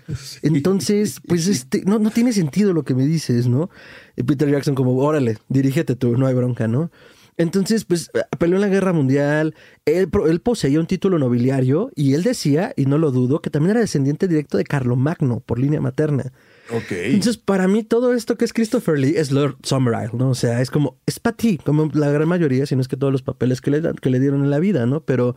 [0.43, 3.71] Entonces, pues este, no, no tiene sentido lo que me dices, ¿no?
[4.17, 6.91] Y Peter Jackson como, órale, dirígete tú, no hay bronca, ¿no?
[7.39, 12.23] Entonces, pues peleó en la guerra mundial, él, él, poseía un título nobiliario y él
[12.23, 16.33] decía, y no lo dudo, que también era descendiente directo de Carlomagno por línea materna.
[16.71, 20.31] Entonces, para mí, todo esto que es Christopher Lee es Lord Summerisle, ¿no?
[20.31, 22.97] O sea, es como, es para ti, como la gran mayoría, si no es que
[22.97, 25.01] todos los papeles que le, que le dieron en la vida, ¿no?
[25.03, 25.37] Pero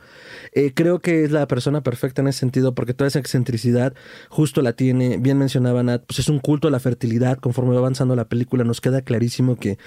[0.53, 3.93] eh, creo que es la persona perfecta en ese sentido, porque toda esa excentricidad
[4.29, 7.79] justo la tiene, bien mencionaba Nat, pues es un culto a la fertilidad, conforme va
[7.79, 9.77] avanzando la película, nos queda clarísimo que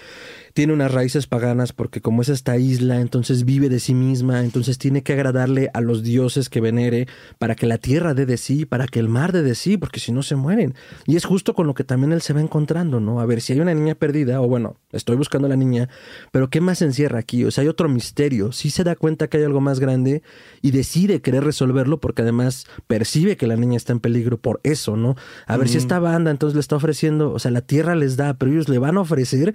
[0.53, 4.79] tiene unas raíces paganas, porque como es esta isla, entonces vive de sí misma, entonces
[4.79, 8.65] tiene que agradarle a los dioses que venere, para que la tierra dé de sí,
[8.65, 10.75] para que el mar dé de sí, porque si no se mueren.
[11.07, 13.21] Y es justo con lo que también él se va encontrando, ¿no?
[13.21, 15.89] A ver, si hay una niña perdida, o bueno, estoy buscando a la niña,
[16.31, 17.45] pero ¿qué más encierra aquí?
[17.45, 18.53] O sea, hay otro misterio.
[18.53, 20.23] Sí se da cuenta que hay algo más grande
[20.61, 24.97] y decide querer resolverlo porque además percibe que la niña está en peligro por eso,
[24.97, 25.17] ¿no?
[25.47, 28.35] A ver si esta banda entonces le está ofreciendo, o sea, la tierra les da,
[28.35, 29.55] pero ellos le van a ofrecer,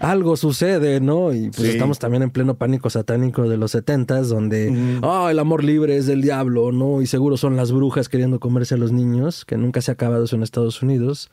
[0.00, 1.32] algo sucede, ¿no?
[1.32, 5.62] Y pues estamos también en pleno pánico satánico de los setentas, donde, ah, el amor
[5.62, 7.02] libre es del diablo, ¿no?
[7.02, 10.24] Y seguro son las brujas queriendo comerse a los niños, que nunca se ha acabado
[10.24, 11.30] eso en Estados Unidos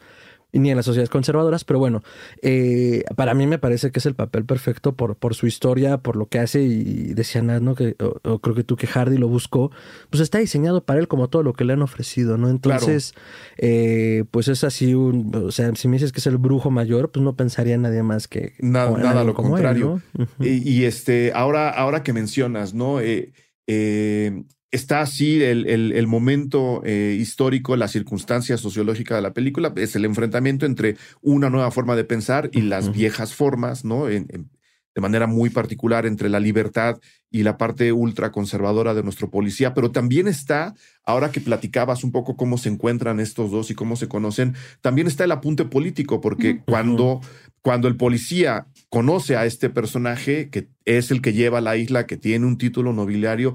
[0.54, 2.04] ni en las sociedades conservadoras, pero bueno,
[2.42, 6.16] eh, para mí me parece que es el papel perfecto por, por su historia, por
[6.16, 7.76] lo que hace y decía Nat, ¿no?
[7.76, 9.72] Que, o, creo que tú que Hardy lo buscó,
[10.10, 12.50] pues está diseñado para él como todo lo que le han ofrecido, ¿no?
[12.50, 13.14] Entonces,
[13.58, 17.12] eh, pues es así un, o sea, si me dices que es el brujo mayor,
[17.12, 18.54] pues no pensaría en nadie más que...
[18.60, 20.02] Nada, nada lo contrario.
[20.40, 23.00] y, este, ahora, ahora que mencionas, ¿no?
[23.02, 23.34] Eh,
[23.68, 24.44] eh
[24.78, 30.06] está así el, el, momento eh, histórico, la circunstancia sociológica de la película, es el
[30.06, 34.08] enfrentamiento entre una nueva forma de pensar y las viejas formas, ¿no?
[34.98, 39.92] de manera muy particular entre la libertad y la parte ultraconservadora de nuestro policía, pero
[39.92, 44.08] también está, ahora que platicabas un poco cómo se encuentran estos dos y cómo se
[44.08, 47.22] conocen, también está el apunte político, porque cuando,
[47.62, 52.18] cuando el policía conoce a este personaje, que es el que lleva la isla, que
[52.18, 53.54] tiene un título nobiliario,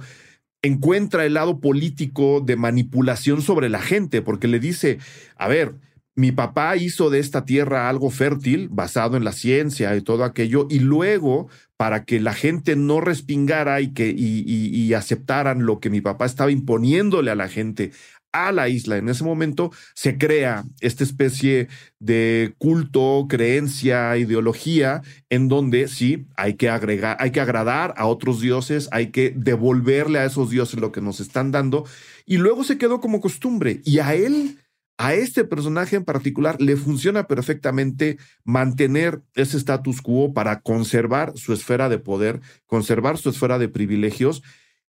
[0.63, 4.99] encuentra el lado político de manipulación sobre la gente, porque le dice,
[5.37, 5.75] a ver,
[6.15, 10.67] mi papá hizo de esta tierra algo fértil, basado en la ciencia y todo aquello,
[10.71, 16.01] y luego, para que la gente no respingara y que y aceptaran lo que mi
[16.01, 17.93] papá estaba imponiéndole a la gente
[18.33, 18.97] a la isla.
[18.97, 21.69] En ese momento se crea esta especie
[21.99, 28.41] de culto, creencia, ideología, en donde sí hay que agregar, hay que agradar a otros
[28.41, 31.85] dioses, hay que devolverle a esos dioses lo que nos están dando.
[32.27, 33.81] Y luego se quedó como costumbre.
[33.85, 34.59] Y a él,
[34.99, 41.53] a este personaje en particular, le funciona perfectamente mantener ese status quo para conservar su
[41.53, 44.43] esfera de poder, conservar su esfera de privilegios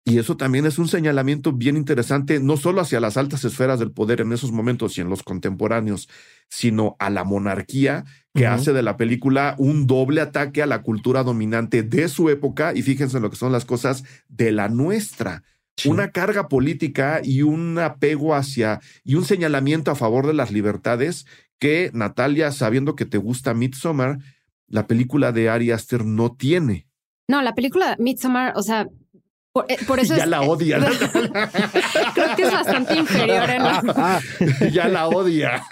[0.04, 3.92] y eso también es un señalamiento bien interesante, no solo hacia las altas esferas del
[3.92, 6.10] poder en esos momentos y en los contemporáneos,
[6.50, 11.24] sino a la monarquía que hace de la película un doble ataque a la cultura
[11.24, 15.44] dominante de su época y fíjense en lo que son las cosas de la nuestra.
[15.86, 21.26] Una carga política y un apego hacia y un señalamiento a favor de las libertades
[21.60, 24.18] que Natalia, sabiendo que te gusta Midsommar,
[24.68, 26.88] la película de Ari Aster no tiene.
[27.28, 28.88] No, la película Midsommar, o sea,
[29.54, 30.80] por, eh, eso ya la odia.
[32.14, 33.50] Creo que es bastante inferior.
[33.50, 35.64] En ya la odia.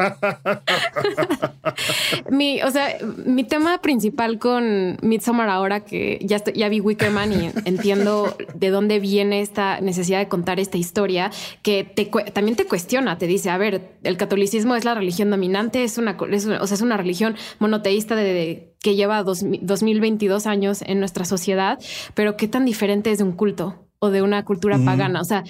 [2.29, 7.51] mi, o sea, mi tema principal con Midsommar ahora que ya, ya vi Wickerman y
[7.65, 13.17] entiendo de dónde viene esta necesidad de contar esta historia, que te, también te cuestiona,
[13.17, 16.81] te dice, a ver, el catolicismo es la religión dominante, es una, o sea, es
[16.81, 21.79] una religión monoteísta de que lleva dos, 2022 años en nuestra sociedad,
[22.13, 25.21] pero qué tan diferente es de un culto o de una cultura pagana.
[25.21, 25.43] O sea,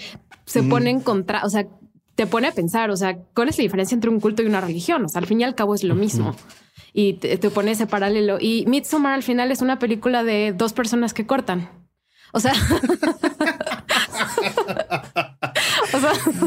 [0.46, 1.68] se pone en contra, o sea,
[2.16, 4.62] te pone a pensar, o sea, ¿cuál es la diferencia entre un culto y una
[4.62, 5.06] religión?
[5.06, 6.36] O sea, al fin y al cabo es lo mismo.
[6.92, 8.38] Y te, te pone ese paralelo.
[8.42, 11.70] Y Midsommar al final es una película de dos personas que cortan.
[12.34, 12.54] O sea,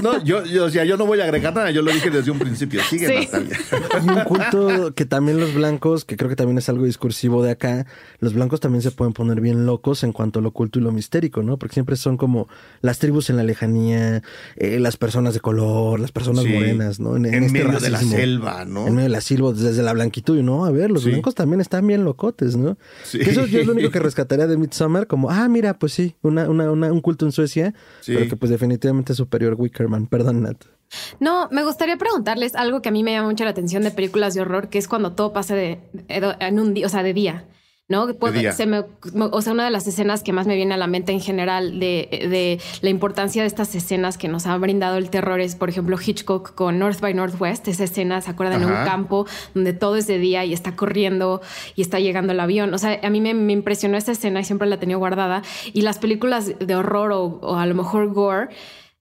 [0.02, 2.30] no, yo, yo, o sea, yo no voy a agregar nada, yo lo dije desde
[2.30, 2.82] un principio.
[2.88, 3.58] Sigue, Natalia.
[3.94, 7.50] Hay un culto que también los blancos, que creo que también es algo discursivo de
[7.52, 7.86] acá,
[8.20, 10.92] los blancos también se pueden poner bien locos en cuanto a lo oculto y lo
[10.92, 11.58] mistérico, ¿no?
[11.58, 12.48] Porque siempre son como
[12.80, 14.22] las tribus en la lejanía,
[14.56, 17.16] eh, las personas de color, las personas morenas, ¿no?
[17.16, 18.86] En, este medio de la selva, ¿no?
[18.86, 20.64] En medio de la selva, desde la blanquitud, ¿no?
[20.64, 22.76] A ver, los blancos también están bien locotes, ¿no?
[23.12, 26.48] eso yo es lo único que rescataría de Midsommar, como, ah, mira, pues sí, una,
[26.48, 27.74] una, un culto en Suecia,
[28.06, 30.06] pero que pues definitivamente es superior Wickerman.
[30.06, 30.64] Perdón, Nat.
[31.20, 34.34] No, me gustaría preguntarles algo que a mí me llama mucho la atención de películas
[34.34, 37.46] de horror, que es cuando todo pasa de, en un día, o sea, de día.
[37.88, 38.08] ¿no?
[38.52, 41.12] Se me, o sea, una de las escenas que más me viene a la mente
[41.12, 45.40] en general de, de, la importancia de estas escenas que nos ha brindado el terror
[45.40, 48.62] es, por ejemplo, Hitchcock con North by Northwest, esa escena, ¿se acuerdan?
[48.62, 51.42] En un campo donde todo es de día y está corriendo
[51.76, 52.72] y está llegando el avión.
[52.72, 55.42] O sea, a mí me, impresionó esa escena y siempre la tenía guardada.
[55.74, 58.48] Y las películas de horror o, o a lo mejor gore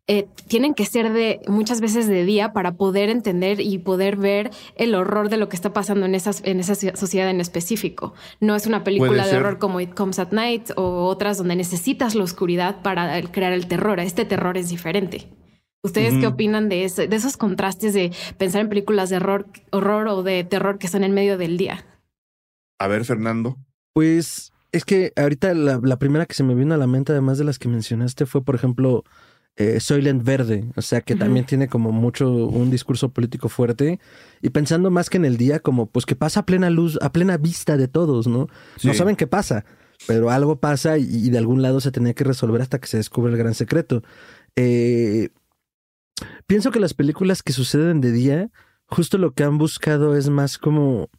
[0.08, 4.50] eh, tienen que ser de muchas veces de día para poder entender y poder ver
[4.76, 8.14] el horror de lo que está pasando en, esas, en esa sociedad en específico.
[8.40, 12.16] No es una película de horror como It Comes at Night o otras donde necesitas
[12.16, 14.00] la oscuridad para crear el terror.
[14.00, 15.30] Este terror es diferente.
[15.84, 20.08] ¿Ustedes qué opinan de, eso, de esos contrastes de pensar en películas de horror, horror
[20.10, 21.86] o de terror que están en medio del día?
[22.80, 23.58] A ver, Fernando.
[23.94, 27.40] Pues es que ahorita la, la primera que se me vino a la mente, además
[27.40, 29.04] de las que mencionaste, fue, por ejemplo,
[29.58, 34.00] eh, Soylent Verde, o sea que también tiene como mucho un discurso político fuerte
[34.42, 37.12] y pensando más que en el día como pues que pasa a plena luz, a
[37.12, 38.48] plena vista de todos, ¿no?
[38.82, 39.66] No saben qué pasa,
[40.08, 43.32] pero algo pasa y, de algún lado se tenía que resolver hasta que se descubre
[43.32, 44.04] el gran secreto.
[44.56, 45.30] Eh,
[46.48, 48.50] pienso que las películas que suceden de día,
[48.86, 51.10] justo lo que han buscado es más como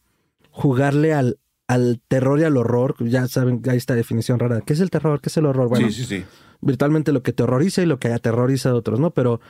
[0.51, 2.97] jugarle al, al terror y al horror.
[3.01, 4.63] Ya saben, hay esta definición rara.
[4.63, 5.21] ¿Qué es el terror?
[5.21, 5.69] ¿Qué es el horror?
[5.69, 6.25] Bueno, sí, sí, sí
[6.63, 9.11] virtualmente lo que terroriza y lo que aterroriza a otros, ¿no?
[9.11, 9.41] Pero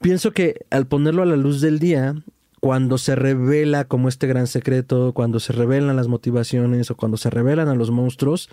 [0.00, 2.14] pienso que al ponerlo a la luz del día,
[2.60, 7.28] cuando se revela como este gran secreto, cuando se revelan las motivaciones o cuando se
[7.28, 8.48] revelan a los monstruos,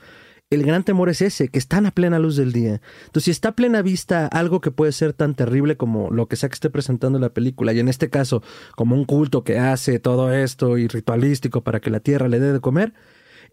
[0.50, 2.82] el gran temor es ese, que están a plena luz del día.
[3.06, 6.38] Entonces, si está a plena vista algo que puede ser tan terrible como lo que
[6.38, 8.42] sea que esté presentando la película, y en este caso,
[8.76, 12.52] como un culto que hace todo esto y ritualístico para que la tierra le dé
[12.52, 12.94] de comer,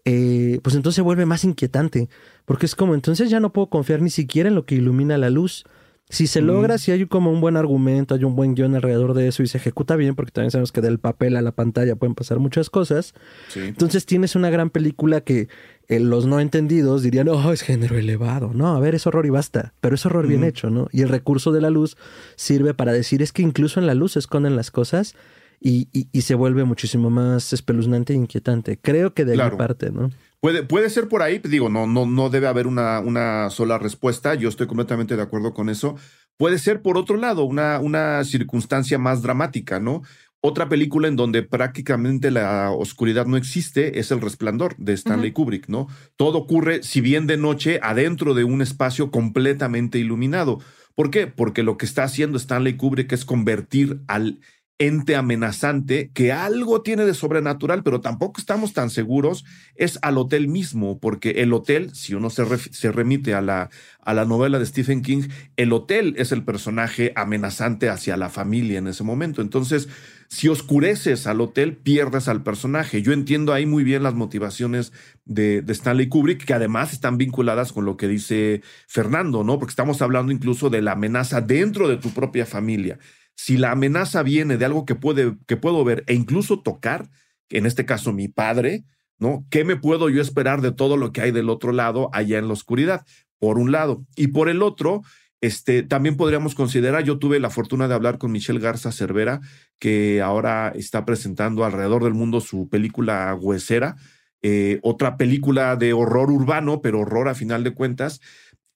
[0.05, 2.09] eh, pues entonces se vuelve más inquietante,
[2.45, 5.29] porque es como, entonces ya no puedo confiar ni siquiera en lo que ilumina la
[5.29, 5.65] luz.
[6.09, 9.27] Si se logra, si hay como un buen argumento, hay un buen guion alrededor de
[9.27, 12.15] eso y se ejecuta bien, porque también sabemos que del papel a la pantalla pueden
[12.15, 13.13] pasar muchas cosas.
[13.55, 15.49] Entonces tienes una gran película que
[15.89, 18.51] eh, los no entendidos dirían, oh, es género elevado.
[18.53, 20.87] No, a ver, es horror y basta, pero es horror bien hecho, ¿no?
[20.93, 21.97] Y el recurso de la luz
[22.37, 25.13] sirve para decir, es que incluso en la luz se esconden las cosas
[25.59, 28.77] y, y, se vuelve muchísimo más espeluznante e inquietante.
[28.79, 30.11] Creo que de ahí parte, ¿no?
[30.39, 34.35] Puede, puede ser por ahí, digo, no, no, no debe haber una, una sola respuesta,
[34.35, 35.95] yo estoy completamente de acuerdo con eso.
[36.37, 40.03] Puede ser, por otro lado, una, una circunstancia más dramática, ¿no?
[40.39, 45.67] Otra película en donde prácticamente la oscuridad no existe es El Resplandor de Stanley Kubrick,
[45.67, 45.87] ¿no?
[46.15, 50.59] Todo ocurre, si bien de noche, adentro de un espacio completamente iluminado.
[50.93, 51.25] ¿Por qué?
[51.25, 54.39] Porque lo que está haciendo Stanley Kubrick es convertir al
[54.79, 59.43] ente amenazante que algo tiene de sobrenatural, pero tampoco estamos tan seguros,
[59.75, 63.69] es al hotel mismo, porque el hotel, si uno se, se, remite a la,
[64.01, 68.77] a la novela de Stephen King, el hotel es el personaje amenazante hacia la familia
[68.77, 69.41] en ese momento.
[69.41, 69.89] Entonces,
[70.27, 73.01] si oscureces al hotel, pierdes al personaje.
[73.01, 74.93] Yo entiendo ahí muy bien las motivaciones
[75.25, 79.57] de, de Stanley Kubrick, que además están vinculadas con lo que dice Fernando, ¿no?
[79.57, 82.99] Porque estamos hablando incluso de la amenaza dentro de tu propia familia
[83.37, 87.09] si la amenaza viene de algo que, puede, que puedo ver e incluso tocar,
[87.49, 88.83] en este caso mi padre,
[89.19, 89.45] ¿no?
[89.51, 92.47] ¿Qué me puedo yo esperar de todo lo que hay del otro lado allá en
[92.47, 93.05] la oscuridad?
[93.39, 94.03] Por un lado.
[94.15, 95.03] Y por el otro,
[95.39, 99.39] este, también podríamos considerar, yo tuve la fortuna de hablar con Michelle Garza Cervera,
[99.79, 103.97] que ahora está presentando alrededor del mundo su película Huesera,
[104.41, 108.19] eh, otra película de horror urbano, pero horror a final de cuentas.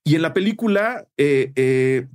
[0.04, 2.08] Y en la película eh, eh,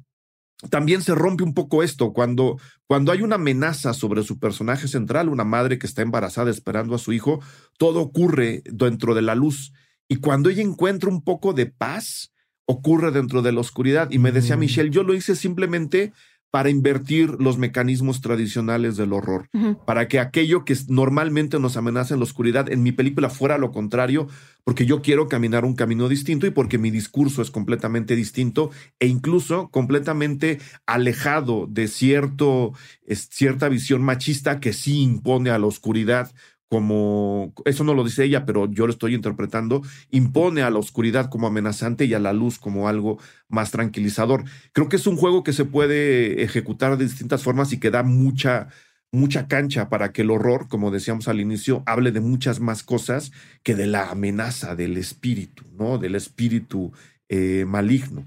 [0.70, 5.28] también se rompe un poco esto, cuando, cuando hay una amenaza sobre su personaje central,
[5.28, 7.40] una madre que está embarazada esperando a su hijo,
[7.78, 9.72] todo ocurre dentro de la luz.
[10.08, 12.32] Y cuando ella encuentra un poco de paz,
[12.66, 14.10] ocurre dentro de la oscuridad.
[14.10, 14.60] Y me decía mm.
[14.60, 16.12] Michelle, yo lo hice simplemente
[16.56, 19.50] para invertir los mecanismos tradicionales del horror,
[19.84, 23.72] para que aquello que normalmente nos amenaza en la oscuridad en mi película fuera lo
[23.72, 24.26] contrario,
[24.64, 29.06] porque yo quiero caminar un camino distinto y porque mi discurso es completamente distinto e
[29.06, 32.72] incluso completamente alejado de cierto,
[33.06, 36.32] cierta visión machista que sí impone a la oscuridad
[36.68, 41.30] como, eso no lo dice ella, pero yo lo estoy interpretando, impone a la oscuridad
[41.30, 44.44] como amenazante y a la luz como algo más tranquilizador.
[44.72, 48.02] Creo que es un juego que se puede ejecutar de distintas formas y que da
[48.02, 48.68] mucha,
[49.12, 53.30] mucha cancha para que el horror, como decíamos al inicio, hable de muchas más cosas
[53.62, 55.98] que de la amenaza del espíritu, ¿no?
[55.98, 56.92] Del espíritu
[57.28, 58.26] eh, maligno.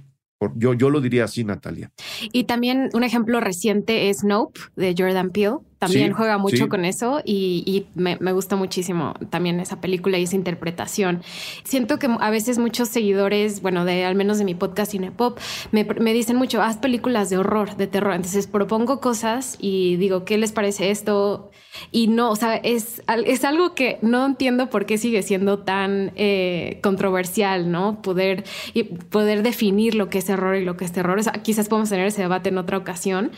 [0.55, 1.91] Yo, yo lo diría así, Natalia.
[2.31, 7.21] Y también un ejemplo reciente es Nope de Jordan Peele también juega mucho con eso
[7.23, 11.23] y, me, gusta muchísimo también esa película y esa interpretación.
[11.63, 15.39] Siento que a veces muchos seguidores, bueno, de al menos de mi podcast Cinepop,
[15.71, 18.13] me, me dicen mucho, haz películas de horror, de terror.
[18.13, 21.49] Entonces propongo cosas y digo, ¿qué les parece esto?
[21.91, 26.11] Y no, o sea, es, es algo que no entiendo por qué sigue siendo tan
[26.15, 28.01] eh, controversial, ¿no?
[28.01, 28.43] Poder,
[29.09, 31.19] poder definir lo que es error y lo que es terror.
[31.43, 33.31] quizás podemos tener ese debate en otra ocasión,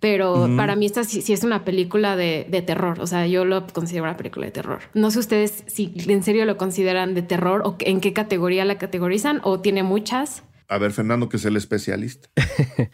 [0.00, 4.04] pero para mí esta sí, es una película de, terror, o sea, yo lo considero
[4.04, 4.80] una película de terror.
[4.94, 8.78] No sé ustedes si en serio lo consideran de terror o en qué categoría la
[8.78, 10.42] categorizan o tiene muchas.
[10.68, 12.30] A ver, Fernando, que es el especialista.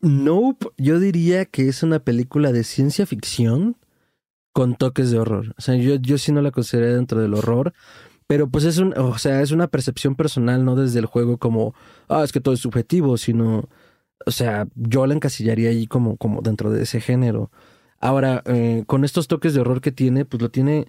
[0.00, 3.76] nope, yo diría que es una película de ciencia ficción
[4.52, 5.54] con toques de horror.
[5.58, 7.74] O sea, yo, yo sí no la considero dentro del horror.
[8.26, 11.74] Pero pues es un, o sea, es una percepción personal, no desde el juego como,
[12.08, 13.68] ah, es que todo es subjetivo, sino
[14.26, 17.50] o sea, yo la encasillaría ahí como, como dentro de ese género.
[18.00, 20.86] Ahora, eh, con estos toques de horror que tiene, pues lo tiene.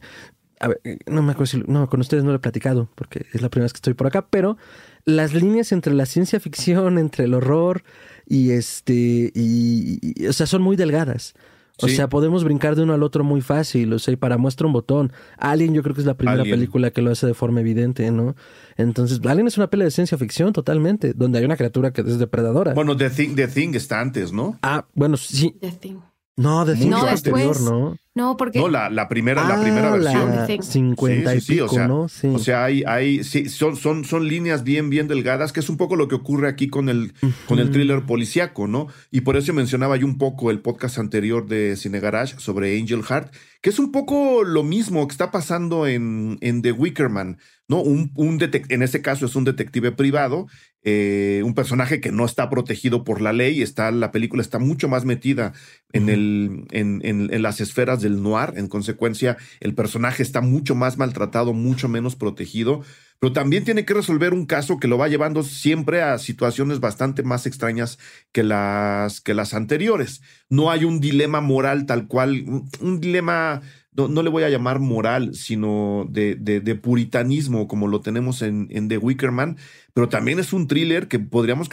[0.59, 1.63] A ver, eh, no me acuerdo si.
[1.67, 4.07] No, con ustedes no lo he platicado, porque es la primera vez que estoy por
[4.07, 4.57] acá, pero
[5.05, 7.83] las líneas entre la ciencia ficción, entre el horror
[8.25, 9.31] y este.
[9.33, 11.35] y o sea, son muy delgadas.
[11.81, 13.91] O sea, podemos brincar de uno al otro muy fácil.
[13.93, 15.11] O sea, y para muestra un botón.
[15.37, 18.35] Alien, yo creo que es la primera película que lo hace de forma evidente, ¿no?
[18.77, 22.19] Entonces, Alien es una pelea de ciencia ficción totalmente, donde hay una criatura que es
[22.19, 22.73] depredadora.
[22.73, 24.57] Bueno, The Thing, The Thing está antes, ¿no?
[24.61, 25.55] Ah, bueno, sí.
[25.59, 25.97] The Thing.
[26.37, 27.97] No, de no, anterior, ¿no?
[28.13, 28.59] No, porque.
[28.59, 30.35] No, la, la primera, la primera ah, versión.
[30.35, 32.09] La 50 y pico, o sea, ¿no?
[32.09, 32.27] Sí.
[32.27, 35.77] O sea, hay, hay, sí, son, son, son líneas bien, bien delgadas, que es un
[35.77, 37.13] poco lo que ocurre aquí con el,
[37.47, 38.87] con el thriller policíaco, ¿no?
[39.11, 43.03] Y por eso mencionaba yo un poco el podcast anterior de Cine Garage sobre Angel
[43.03, 47.37] Heart, que es un poco lo mismo que está pasando en, en The Wickerman.
[47.67, 47.81] ¿no?
[47.81, 50.47] Un, un en este caso es un detective privado,
[50.87, 54.87] eh, un personaje que no está protegido por la ley, está, la película está mucho
[54.87, 55.53] más metida
[55.93, 60.99] en, el, en, en, las esferas del noir, en consecuencia el personaje está mucho más
[60.99, 62.83] maltratado, mucho menos protegido,
[63.17, 67.23] pero también tiene que resolver un caso que lo va llevando siempre a situaciones bastante
[67.23, 67.97] más extrañas
[68.31, 70.21] que las, que las anteriores.
[70.49, 72.45] No hay un dilema moral tal cual,
[72.79, 73.63] un dilema
[73.95, 78.87] no, le voy a llamar moral, sino de, de, puritanismo, como lo tenemos en, en,
[78.89, 79.57] The Wickerman,
[79.93, 81.69] pero también es un thriller que podríamos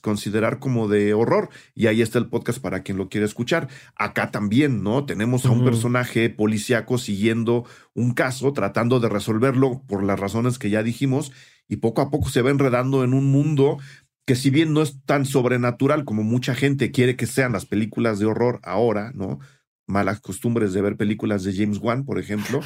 [0.00, 1.50] considerar como de horror.
[1.74, 3.68] Y ahí está el podcast para quien lo quiera escuchar.
[3.96, 5.04] Acá también, ¿no?
[5.04, 7.64] Tenemos a un personaje policíaco siguiendo
[7.94, 11.32] un caso, tratando de resolverlo por las razones que ya dijimos,
[11.68, 13.78] y poco a poco se va enredando en un mundo
[14.24, 18.18] que si bien no es tan sobrenatural como mucha gente quiere que sean las películas
[18.18, 19.38] de horror ahora, ¿no?
[19.88, 22.60] Malas costumbres de ver películas de James Wan, por ejemplo.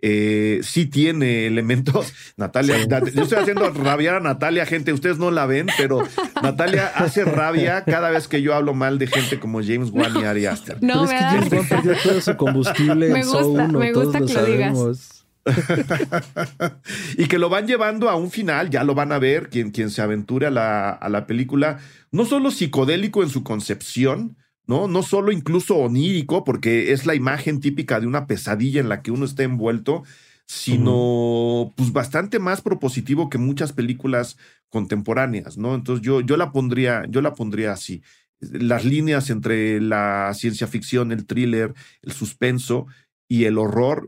[0.00, 2.12] Eh, sí tiene elementos.
[2.36, 2.76] Natalia,
[3.12, 4.92] yo estoy haciendo rabiar a Natalia, gente.
[4.92, 6.02] Ustedes no la ven, pero
[6.42, 10.24] Natalia hace rabia cada vez que yo hablo mal de gente como James Wan y
[10.24, 10.78] Ari Aster.
[10.80, 14.20] No, pero es que James Wan perdió todo su combustible me gusta, uno, me gusta
[14.20, 15.24] que lo, Digas.
[17.16, 19.90] y que lo van llevando a un final, ya lo van a ver, quien, quien
[19.90, 21.78] se aventure a la, a la película,
[22.12, 24.36] no solo psicodélico en su concepción,
[24.68, 24.86] ¿no?
[24.86, 29.10] No solo incluso onírico, porque es la imagen típica de una pesadilla en la que
[29.10, 30.04] uno está envuelto,
[30.46, 34.36] sino pues bastante más propositivo que muchas películas
[34.68, 35.74] contemporáneas, ¿no?
[35.74, 38.02] Entonces yo, yo la pondría, yo la pondría así.
[38.40, 42.86] Las líneas entre la ciencia ficción, el thriller, el suspenso
[43.26, 44.06] y el horror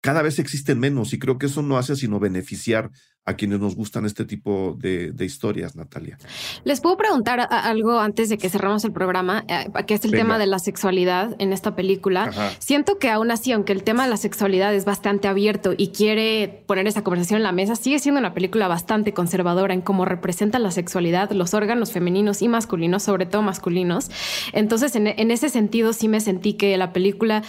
[0.00, 2.90] cada vez existen menos y creo que eso no hace sino beneficiar
[3.28, 6.16] a quienes nos gustan este tipo de, historias, Natalia.
[6.64, 10.38] Les puedo preguntar algo antes de que cerramos el programa, eh, que es el tema
[10.38, 12.30] de la sexualidad en esta película.
[12.58, 16.64] Siento que aún así, aunque el tema de la sexualidad es bastante abierto y quiere
[16.66, 20.58] poner esa conversación en la mesa, sigue siendo una película bastante conservadora en cómo representa
[20.58, 24.10] la sexualidad, los órganos femeninos y masculinos, sobre todo masculinos.
[24.54, 27.42] Entonces, en, en ese sentido, sí me sentí que la película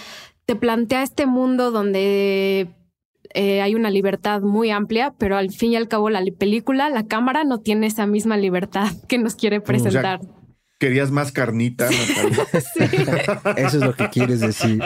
[0.45, 2.75] te plantea este mundo donde
[3.33, 7.05] eh, hay una libertad muy amplia, pero al fin y al cabo la película, la
[7.05, 10.19] cámara no tiene esa misma libertad que nos quiere presentar.
[10.79, 11.89] querías más carnita,
[13.57, 14.81] Eso es lo que quieres decir.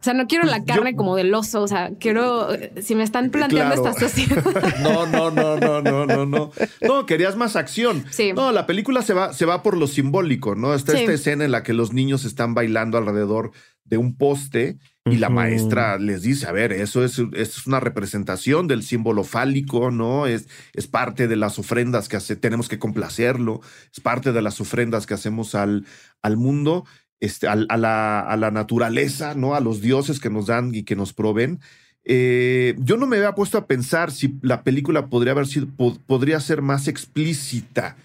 [0.00, 2.48] O sea, no quiero la carne como del oso, o sea, quiero,
[2.80, 4.44] si me están planteando esta sociedad.
[4.82, 6.52] No, no, no, no, no, no, no.
[6.80, 8.04] No, querías más acción.
[8.10, 8.32] Sí.
[8.32, 10.74] No, la película se va, se va por lo simbólico, ¿no?
[10.74, 13.50] Está esta escena en la que los niños están bailando alrededor
[13.84, 18.66] de un poste y la maestra les dice, a ver, eso es, es, una representación
[18.66, 20.26] del símbolo fálico, ¿no?
[20.26, 23.60] Es, es parte de las ofrendas que hace, tenemos que complacerlo,
[23.92, 25.86] es parte de las ofrendas que hacemos al,
[26.22, 26.84] al mundo,
[27.20, 29.54] este, a, la, a, la, naturaleza, ¿no?
[29.54, 31.60] A los dioses que nos dan y que nos proveen.
[32.04, 35.68] Eh, yo no me había puesto a pensar si la película podría haber sido,
[36.06, 37.96] podría ser más explícita.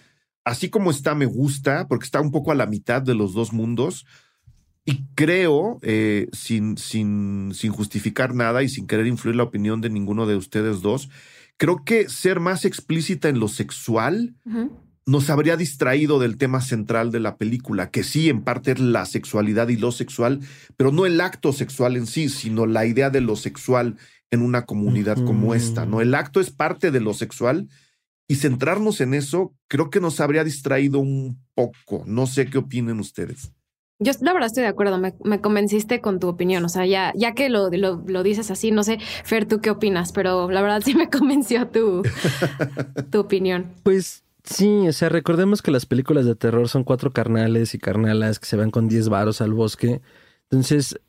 [0.44, 3.54] Así como está, me gusta, porque está un poco a la mitad de los dos
[3.54, 4.06] mundos
[4.86, 9.90] y creo, eh, sin, sin, sin justificar nada y sin querer influir la opinión de
[9.90, 11.10] ninguno de ustedes dos,
[11.58, 14.36] creo que ser más explícita en lo sexual
[15.06, 19.06] nos habría distraído del tema central de la película, que sí, en parte es la
[19.06, 20.40] sexualidad y lo sexual,
[20.78, 23.98] pero no el acto sexual en sí, sino la idea de lo sexual
[24.32, 26.02] en una comunidad como esta, ¿no?
[26.02, 27.68] El acto es parte de lo sexual
[28.28, 32.04] y centrarnos en eso creo que nos habría distraído un poco.
[32.06, 33.52] No sé qué opinen ustedes.
[34.04, 37.36] Yo la verdad estoy de acuerdo, me, convenciste con tu opinión, o sea, ya, ya
[37.36, 40.12] que lo, lo, dices así, no sé, Fer, ¿tú qué opinas?
[40.12, 42.02] Pero la verdad sí me convenció tu,
[43.12, 43.68] tu opinión.
[43.84, 48.40] Pues sí, o sea, recordemos que las películas de terror son cuatro carnales y carnalas
[48.40, 50.02] que se van con diez varos al bosque.
[50.50, 51.00] Entonces,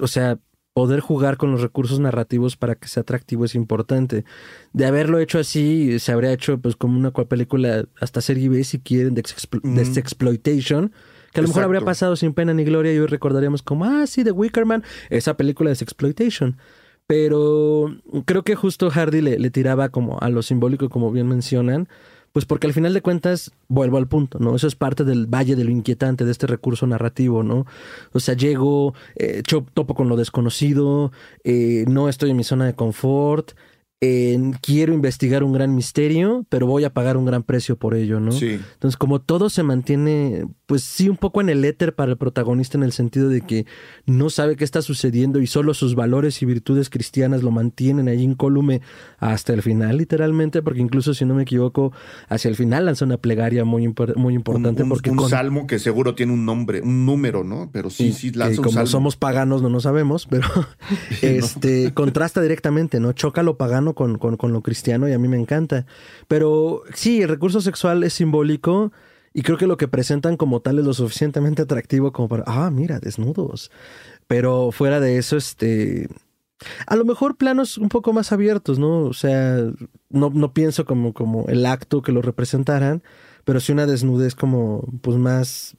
[0.00, 0.40] o sea,
[0.72, 4.24] poder jugar con los recursos narrativos para que sea atractivo es importante.
[4.72, 8.80] De haberlo hecho así, se habría hecho pues como una película hasta serie B si
[8.80, 9.22] quieren de,
[9.62, 10.92] de exploitation
[11.32, 14.06] que a lo mejor habría pasado sin pena ni gloria y hoy recordaríamos como, ah,
[14.06, 16.56] sí, The Wickerman, esa película de Exploitation.
[17.06, 21.88] Pero creo que justo Hardy le, le tiraba como a lo simbólico, como bien mencionan,
[22.32, 24.56] pues porque al final de cuentas, vuelvo al punto, ¿no?
[24.56, 27.66] Eso es parte del valle de lo inquietante de este recurso narrativo, ¿no?
[28.12, 29.42] O sea, llego, eh,
[29.74, 31.12] topo con lo desconocido,
[31.44, 33.52] eh, no estoy en mi zona de confort,
[34.62, 38.32] quiero investigar un gran misterio, pero voy a pagar un gran precio por ello, ¿no?
[38.32, 38.58] Sí.
[38.72, 42.78] Entonces, como todo se mantiene, pues sí, un poco en el éter para el protagonista
[42.78, 43.66] en el sentido de que
[44.06, 48.22] no sabe qué está sucediendo y solo sus valores y virtudes cristianas lo mantienen ahí
[48.22, 48.80] incólume
[49.18, 51.92] hasta el final, literalmente, porque incluso si no me equivoco,
[52.30, 54.82] hacia el final lanza una plegaria muy, muy importante.
[54.82, 57.68] Un, porque un salmo que seguro tiene un nombre, un número, ¿no?
[57.70, 60.48] Pero sí, sí, lanza un como somos paganos no lo sabemos, pero
[61.20, 63.12] este contrasta directamente, ¿no?
[63.12, 65.84] Choca lo pagano con, con, lo cristiano y a mí me encanta.
[66.28, 68.90] Pero sí, el recurso sexual es simbólico
[69.34, 72.70] y creo que lo que presentan como tal es lo suficientemente atractivo como para, ah,
[72.70, 73.70] mira, desnudos.
[74.26, 76.08] Pero fuera de eso, este...
[76.86, 79.00] A lo mejor planos un poco más abiertos, ¿no?
[79.04, 79.56] O sea,
[80.10, 83.02] no, no pienso como, como el acto que lo representaran,
[83.44, 85.76] pero sí una desnudez como, pues más,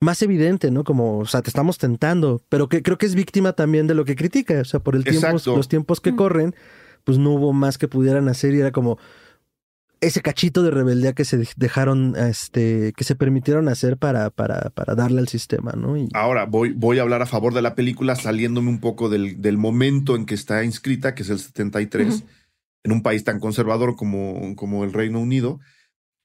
[0.00, 0.84] más evidente, ¿no?
[0.84, 4.04] Como, o sea, te estamos tentando, pero que creo que es víctima también de lo
[4.04, 6.16] que critica, o sea, por el tiempo, los tiempos que mm.
[6.16, 6.54] corren,
[7.02, 8.98] pues no hubo más que pudieran hacer y era como
[10.00, 14.94] ese cachito de rebeldía que se dejaron, este, que se permitieron hacer para, para, para
[14.94, 15.96] darle al sistema, ¿no?
[15.96, 16.08] Y...
[16.12, 19.58] Ahora voy, voy a hablar a favor de la película saliéndome un poco del, del
[19.58, 22.24] momento en que está inscrita, que es el 73,
[22.84, 25.60] en un país tan conservador como, como el Reino Unido.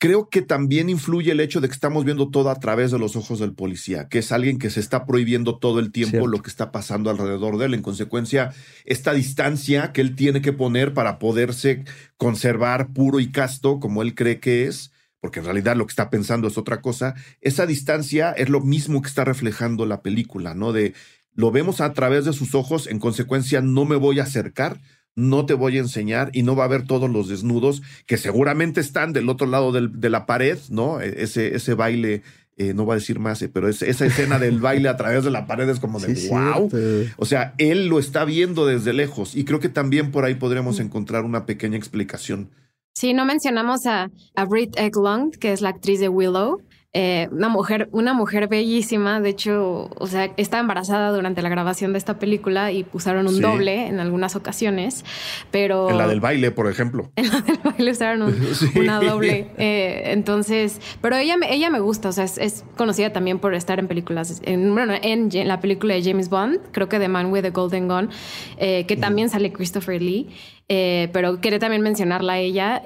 [0.02, 3.16] Creo que también influye el hecho de que estamos viendo todo a través de los
[3.16, 6.50] ojos del policía, que es alguien que se está prohibiendo todo el tiempo lo que
[6.50, 7.76] está pasando alrededor de él.
[7.76, 8.52] En consecuencia,
[8.86, 11.84] esta distancia que él tiene que poner para poderse
[12.18, 16.10] conservar puro y casto como él cree que es, porque en realidad lo que está
[16.10, 20.74] pensando es otra cosa, esa distancia es lo mismo que está reflejando la película, ¿no?
[20.74, 20.96] De
[21.36, 24.80] lo vemos a través de sus ojos, en consecuencia no me voy a acercar
[25.16, 28.80] no te voy a enseñar y no va a haber todos los desnudos que seguramente
[28.80, 31.02] están del otro lado de la pared, ¿no?
[31.02, 32.24] E, ese, ese baile,
[32.58, 35.32] eh, no va a decir más, eh, pero esa escena del baile a través de
[35.32, 36.70] la pared es como de wow.
[37.18, 40.80] O sea, él lo está viendo desde lejos y creo que también por ahí podremos
[40.80, 40.84] mm.
[40.84, 42.50] encontrar una pequeña explicación.
[42.94, 46.62] Sí, no mencionamos a, a Britt Eklund, que es la actriz de Willow.
[46.94, 49.22] Eh, una mujer, una mujer bellísima.
[49.22, 53.40] De hecho, o sea, está embarazada durante la grabación de esta película y usaron un
[53.40, 55.06] doble en algunas ocasiones.
[55.52, 57.12] Pero en la del baile, por ejemplo.
[57.22, 58.36] En la del baile usaron
[58.76, 59.52] una doble.
[59.58, 62.10] Eh, entonces, pero ella, ella me gusta.
[62.10, 64.42] O sea, es, conocida también por estar en películas.
[64.44, 67.88] En, bueno, en, la película de James Bond, creo que The Man with the Golden
[67.88, 68.10] Gun,
[68.58, 70.30] eh, que también sale Christopher Lee.
[70.68, 72.82] pero quería también mencionarla a ella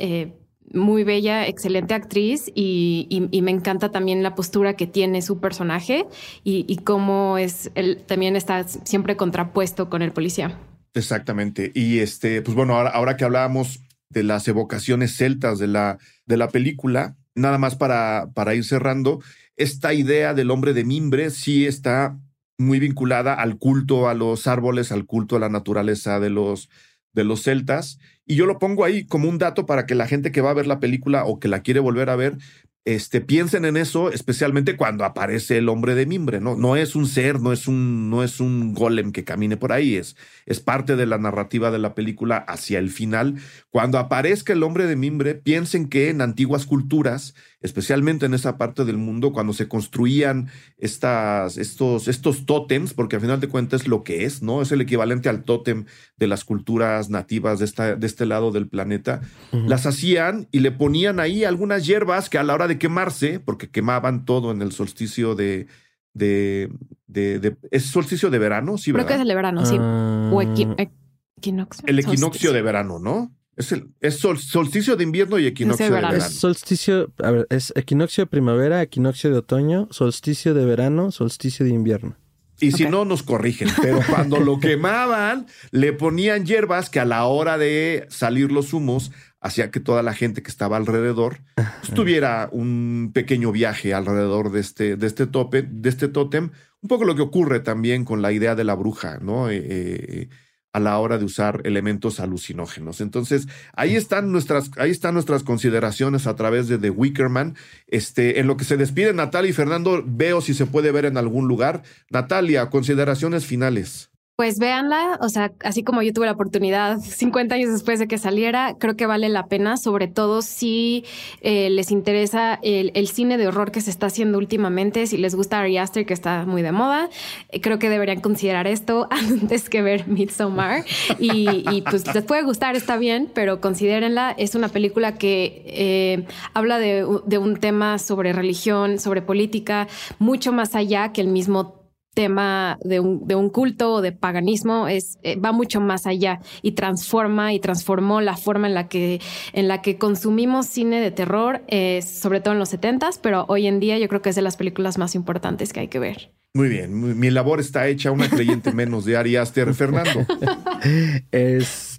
[0.74, 6.06] muy bella, excelente actriz y, me encanta también la postura que tiene su personaje
[6.44, 10.60] y, cómo es él también está siempre contrapuesto con el policía.
[10.94, 11.72] Exactamente.
[11.76, 16.38] Y este, pues bueno, ahora, ahora que hablábamos de las evocaciones celtas de la, de
[16.38, 19.22] la película, nada más para, para ir cerrando,
[19.58, 22.18] esta idea del hombre de mimbre sí está
[22.58, 26.70] muy vinculada al culto a los árboles, al culto a la naturaleza de los,
[27.14, 28.00] de los celtas.
[28.26, 30.56] Y yo lo pongo ahí como un dato para que la gente que va a
[30.56, 32.38] ver la película o que la quiere volver a ver,
[32.86, 36.56] este, piensen en eso, especialmente cuando aparece el hombre de mimbre, ¿no?
[36.56, 39.96] No es un ser, no es un, no es un golem que camine por ahí,
[39.96, 40.16] es,
[40.46, 43.40] es parte de la narrativa de la película hacia el final.
[43.72, 47.34] Cuando aparezca el hombre de mimbre, piensen que en antiguas culturas,
[47.66, 53.22] especialmente en esa parte del mundo, cuando se construían estas, estos, estos tótems, porque al
[53.22, 54.62] final de cuentas es lo que es, ¿no?
[54.62, 55.86] Es el equivalente al tótem
[56.18, 60.72] de las culturas nativas de, esta, de este lado del planeta, las hacían y le
[60.72, 64.72] ponían ahí algunas hierbas que a la hora de quemarse, porque quemaban todo en el
[64.72, 65.68] solsticio de,
[66.14, 66.70] de,
[67.08, 68.78] de, ¿Es solsticio de verano?
[68.78, 69.76] Sí, Creo que es el de verano, sí.
[69.78, 70.90] O ah.
[71.38, 71.84] equinoccio.
[71.88, 73.32] El equinoccio de verano, ¿no?
[73.58, 76.18] Es, el, es solsticio de invierno y equinoccio de verano.
[76.18, 81.66] Es solsticio, a ver, es equinoccio de primavera, equinoccio de otoño, solsticio de verano, solsticio
[81.66, 82.18] de invierno.
[82.60, 83.70] Y si no, nos corrigen.
[83.82, 89.12] Pero cuando lo quemaban, le ponían hierbas que a la hora de salir los humos
[89.42, 94.60] hacía que toda la gente que estaba alrededor pues, tuviera un pequeño viaje alrededor de
[94.60, 96.50] este, de este tope, de este tótem.
[96.82, 99.50] Un poco lo que ocurre también con la idea de la bruja, ¿no?
[99.50, 100.30] Eh, eh,
[100.76, 103.00] a la hora de usar elementos alucinógenos.
[103.00, 103.48] Entonces,
[103.78, 107.56] ahí están nuestras, ahí están nuestras consideraciones a través de The Wickerman.
[107.88, 111.16] Este, en lo que se despide Natalia y Fernando, veo si se puede ver en
[111.16, 111.84] algún lugar.
[112.10, 114.10] Natalia, consideraciones finales.
[114.38, 118.18] Pues véanla, o sea, así como yo tuve la oportunidad 50 años después de que
[118.18, 121.06] saliera, creo que vale la pena, sobre todo si
[121.40, 125.62] eh, les interesa el, cine de horror que se está haciendo últimamente, si les gusta
[125.62, 127.10] Ari Aster, que está muy de moda,
[127.48, 130.84] eh, creo que deberían considerar esto antes que ver Midsommar.
[131.18, 134.36] Y, y pues les puede gustar, está bien, pero considérenla.
[134.38, 139.88] Es una película que eh, habla de, de un tema sobre religión, sobre política,
[140.20, 141.85] mucho más allá que el mismo
[142.16, 146.40] tema de un, de un culto o de paganismo es, eh, va mucho más allá
[146.64, 149.22] y transforma y transformó la forma en la que,
[149.54, 153.68] en la que consumimos cine de terror, eh, sobre todo en los 70s, pero hoy
[153.68, 156.32] en día yo creo que es de las películas más importantes que hay que ver.
[156.56, 159.74] Muy bien, mi labor está hecha, una creyente menos de Ari Aster.
[159.74, 160.26] Fernando.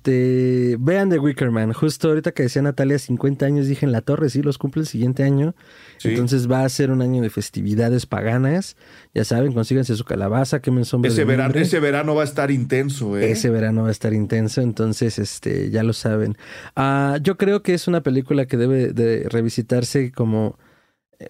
[0.06, 1.72] Este, vean The Wicker Man.
[1.72, 4.86] Justo ahorita que decía Natalia, 50 años, dije en la torre, sí, los cumple el
[4.86, 5.54] siguiente año.
[6.04, 8.76] Entonces va a ser un año de festividades paganas.
[9.14, 13.18] Ya saben, consíganse su calabaza, quemen sombras ese verano, Ese verano va a estar intenso,
[13.18, 13.32] ¿eh?
[13.32, 16.36] Ese verano va a estar intenso, entonces, este, ya lo saben.
[16.76, 20.56] Ah, yo creo que es una película que debe de revisitarse como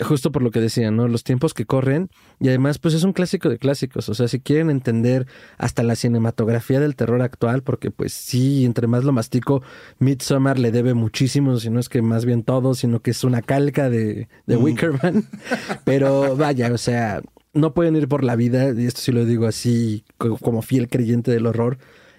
[0.05, 1.09] justo por lo que decían, ¿no?
[1.09, 2.11] Los tiempos que corren
[2.41, 5.26] y además pues es un clásico de clásicos, o sea, si quieren entender
[5.59, 9.62] hasta la cinematografía del terror actual, porque pues sí, entre más lo mastico,
[9.99, 13.43] Midsommar le debe muchísimo, si no es que más bien todo, sino que es una
[13.43, 14.62] calca de, de mm.
[14.62, 15.24] Wickerman,
[15.84, 17.22] pero vaya, o sea,
[17.53, 21.30] no pueden ir por la vida, y esto sí lo digo así como fiel creyente
[21.30, 21.78] del horror,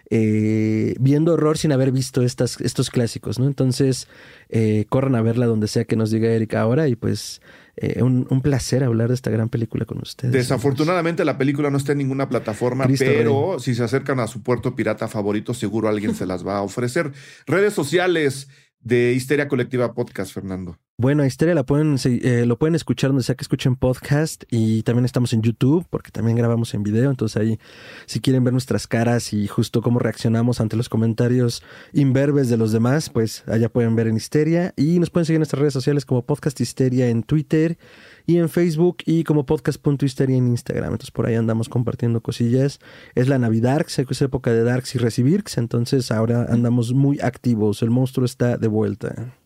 [0.10, 3.48] eh, viendo horror sin haber visto estas, estos clásicos, ¿no?
[3.48, 4.08] Entonces,
[4.50, 7.42] eh, corran a verla donde sea que nos diga Erika ahora y pues
[7.76, 10.32] eh, un, placer hablar de esta gran película con ustedes.
[10.32, 14.76] Desafortunadamente la película no está en ninguna plataforma, pero si se acercan a su puerto
[14.76, 17.12] pirata favorito, seguro alguien se las va a ofrecer.
[17.46, 18.48] Redes sociales,
[18.80, 20.80] de Histeria Colectiva Podcast, Fernando?
[21.00, 25.06] Bueno, Histeria la pueden, eh, lo pueden escuchar donde sea que escuchen podcast y también
[25.06, 27.60] estamos en YouTube porque también grabamos en video, entonces ahí
[28.08, 31.62] si quieren ver nuestras caras y justo cómo reaccionamos ante los comentarios
[31.94, 35.42] imberbes de los demás, pues allá pueden ver en Histeria y nos pueden seguir en
[35.42, 37.78] nuestras redes sociales como Podcast Histeria en Twitter
[38.26, 40.94] y en Facebook y como podcast.histeria en Instagram.
[40.94, 42.80] Entonces por ahí andamos compartiendo cosillas.
[43.14, 47.84] Es la Navidad, es época de Darks y Recibirks, entonces ahora andamos muy activos.
[47.84, 49.38] El monstruo está de vuelta.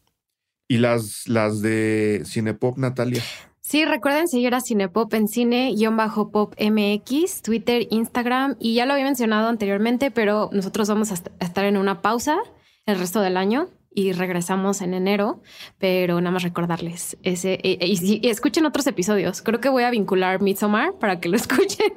[0.72, 3.22] ¿Y las, las de Cinepop, Natalia?
[3.60, 9.50] Sí, recuerden seguir a Cinepop en cine-pop MX, Twitter, Instagram, y ya lo había mencionado
[9.50, 12.38] anteriormente, pero nosotros vamos a estar en una pausa
[12.86, 15.42] el resto del año y regresamos en enero,
[15.78, 19.42] pero nada más recordarles ese y, escuchen otros episodios.
[19.42, 21.92] Creo que voy a vincular Midsommar para que lo escuchen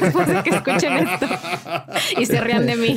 [0.00, 1.26] después de que escuchen esto
[2.18, 2.96] y se rían de mí.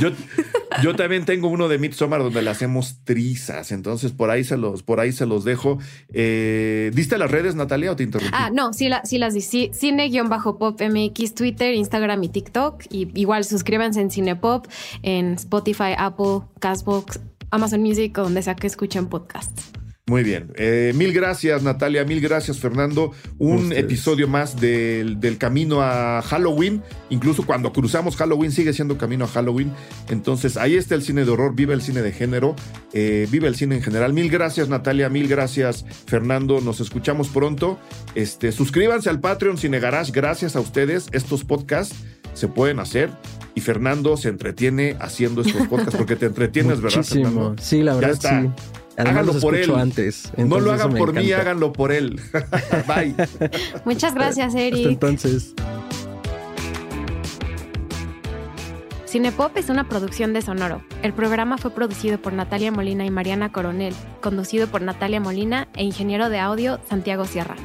[0.81, 4.83] Yo, también tengo uno de Midsommar donde le hacemos trizas, entonces por ahí se los
[4.83, 5.79] por ahí se los dejo.
[6.13, 8.33] Eh, ¿Diste las redes, Natalia, o te interrumpí?
[8.35, 9.41] Ah, no, sí, la, sí las di.
[9.41, 12.83] Cine-pop MX, Twitter, Instagram y TikTok.
[12.89, 14.67] Y igual suscríbanse en Cinepop,
[15.01, 17.19] en Spotify, Apple, Castbox,
[17.53, 19.71] Amazon Music o donde sea que escuchen podcasts.
[20.05, 20.51] Muy bien.
[20.57, 22.03] Eh, mil gracias, Natalia.
[22.03, 23.13] Mil gracias, Fernando.
[23.37, 26.83] Un episodio más del, camino a Halloween.
[27.09, 29.71] Incluso cuando cruzamos Halloween, sigue siendo camino a Halloween.
[30.09, 31.55] Entonces, ahí está el cine de horror.
[31.55, 32.53] Vive el cine de género.
[32.91, 34.11] Eh, vive el cine en general.
[34.11, 35.07] Mil gracias, Natalia.
[35.07, 36.59] Mil gracias, Fernando.
[36.59, 37.79] Nos escuchamos pronto.
[38.13, 40.11] Este, suscríbanse al Patreon Cine Garage.
[40.11, 41.07] Gracias a ustedes.
[41.13, 41.95] Estos podcasts
[42.33, 43.09] se pueden hacer
[43.55, 47.03] y Fernando se entretiene haciendo estos podcasts porque te entretienes, ¿verdad?
[47.03, 47.55] Fernando?
[47.59, 48.63] Sí, la verdad sí.
[48.97, 49.71] háganlo por él.
[49.75, 52.19] Antes, no lo hagan por mí, háganlo por él.
[52.87, 53.15] Bye.
[53.85, 54.79] Muchas gracias, Eric.
[54.79, 55.53] Hasta entonces.
[59.13, 60.81] Cinepop es una producción de Sonoro.
[61.03, 65.83] El programa fue producido por Natalia Molina y Mariana Coronel, conducido por Natalia Molina e
[65.83, 67.55] ingeniero de audio Santiago Sierra.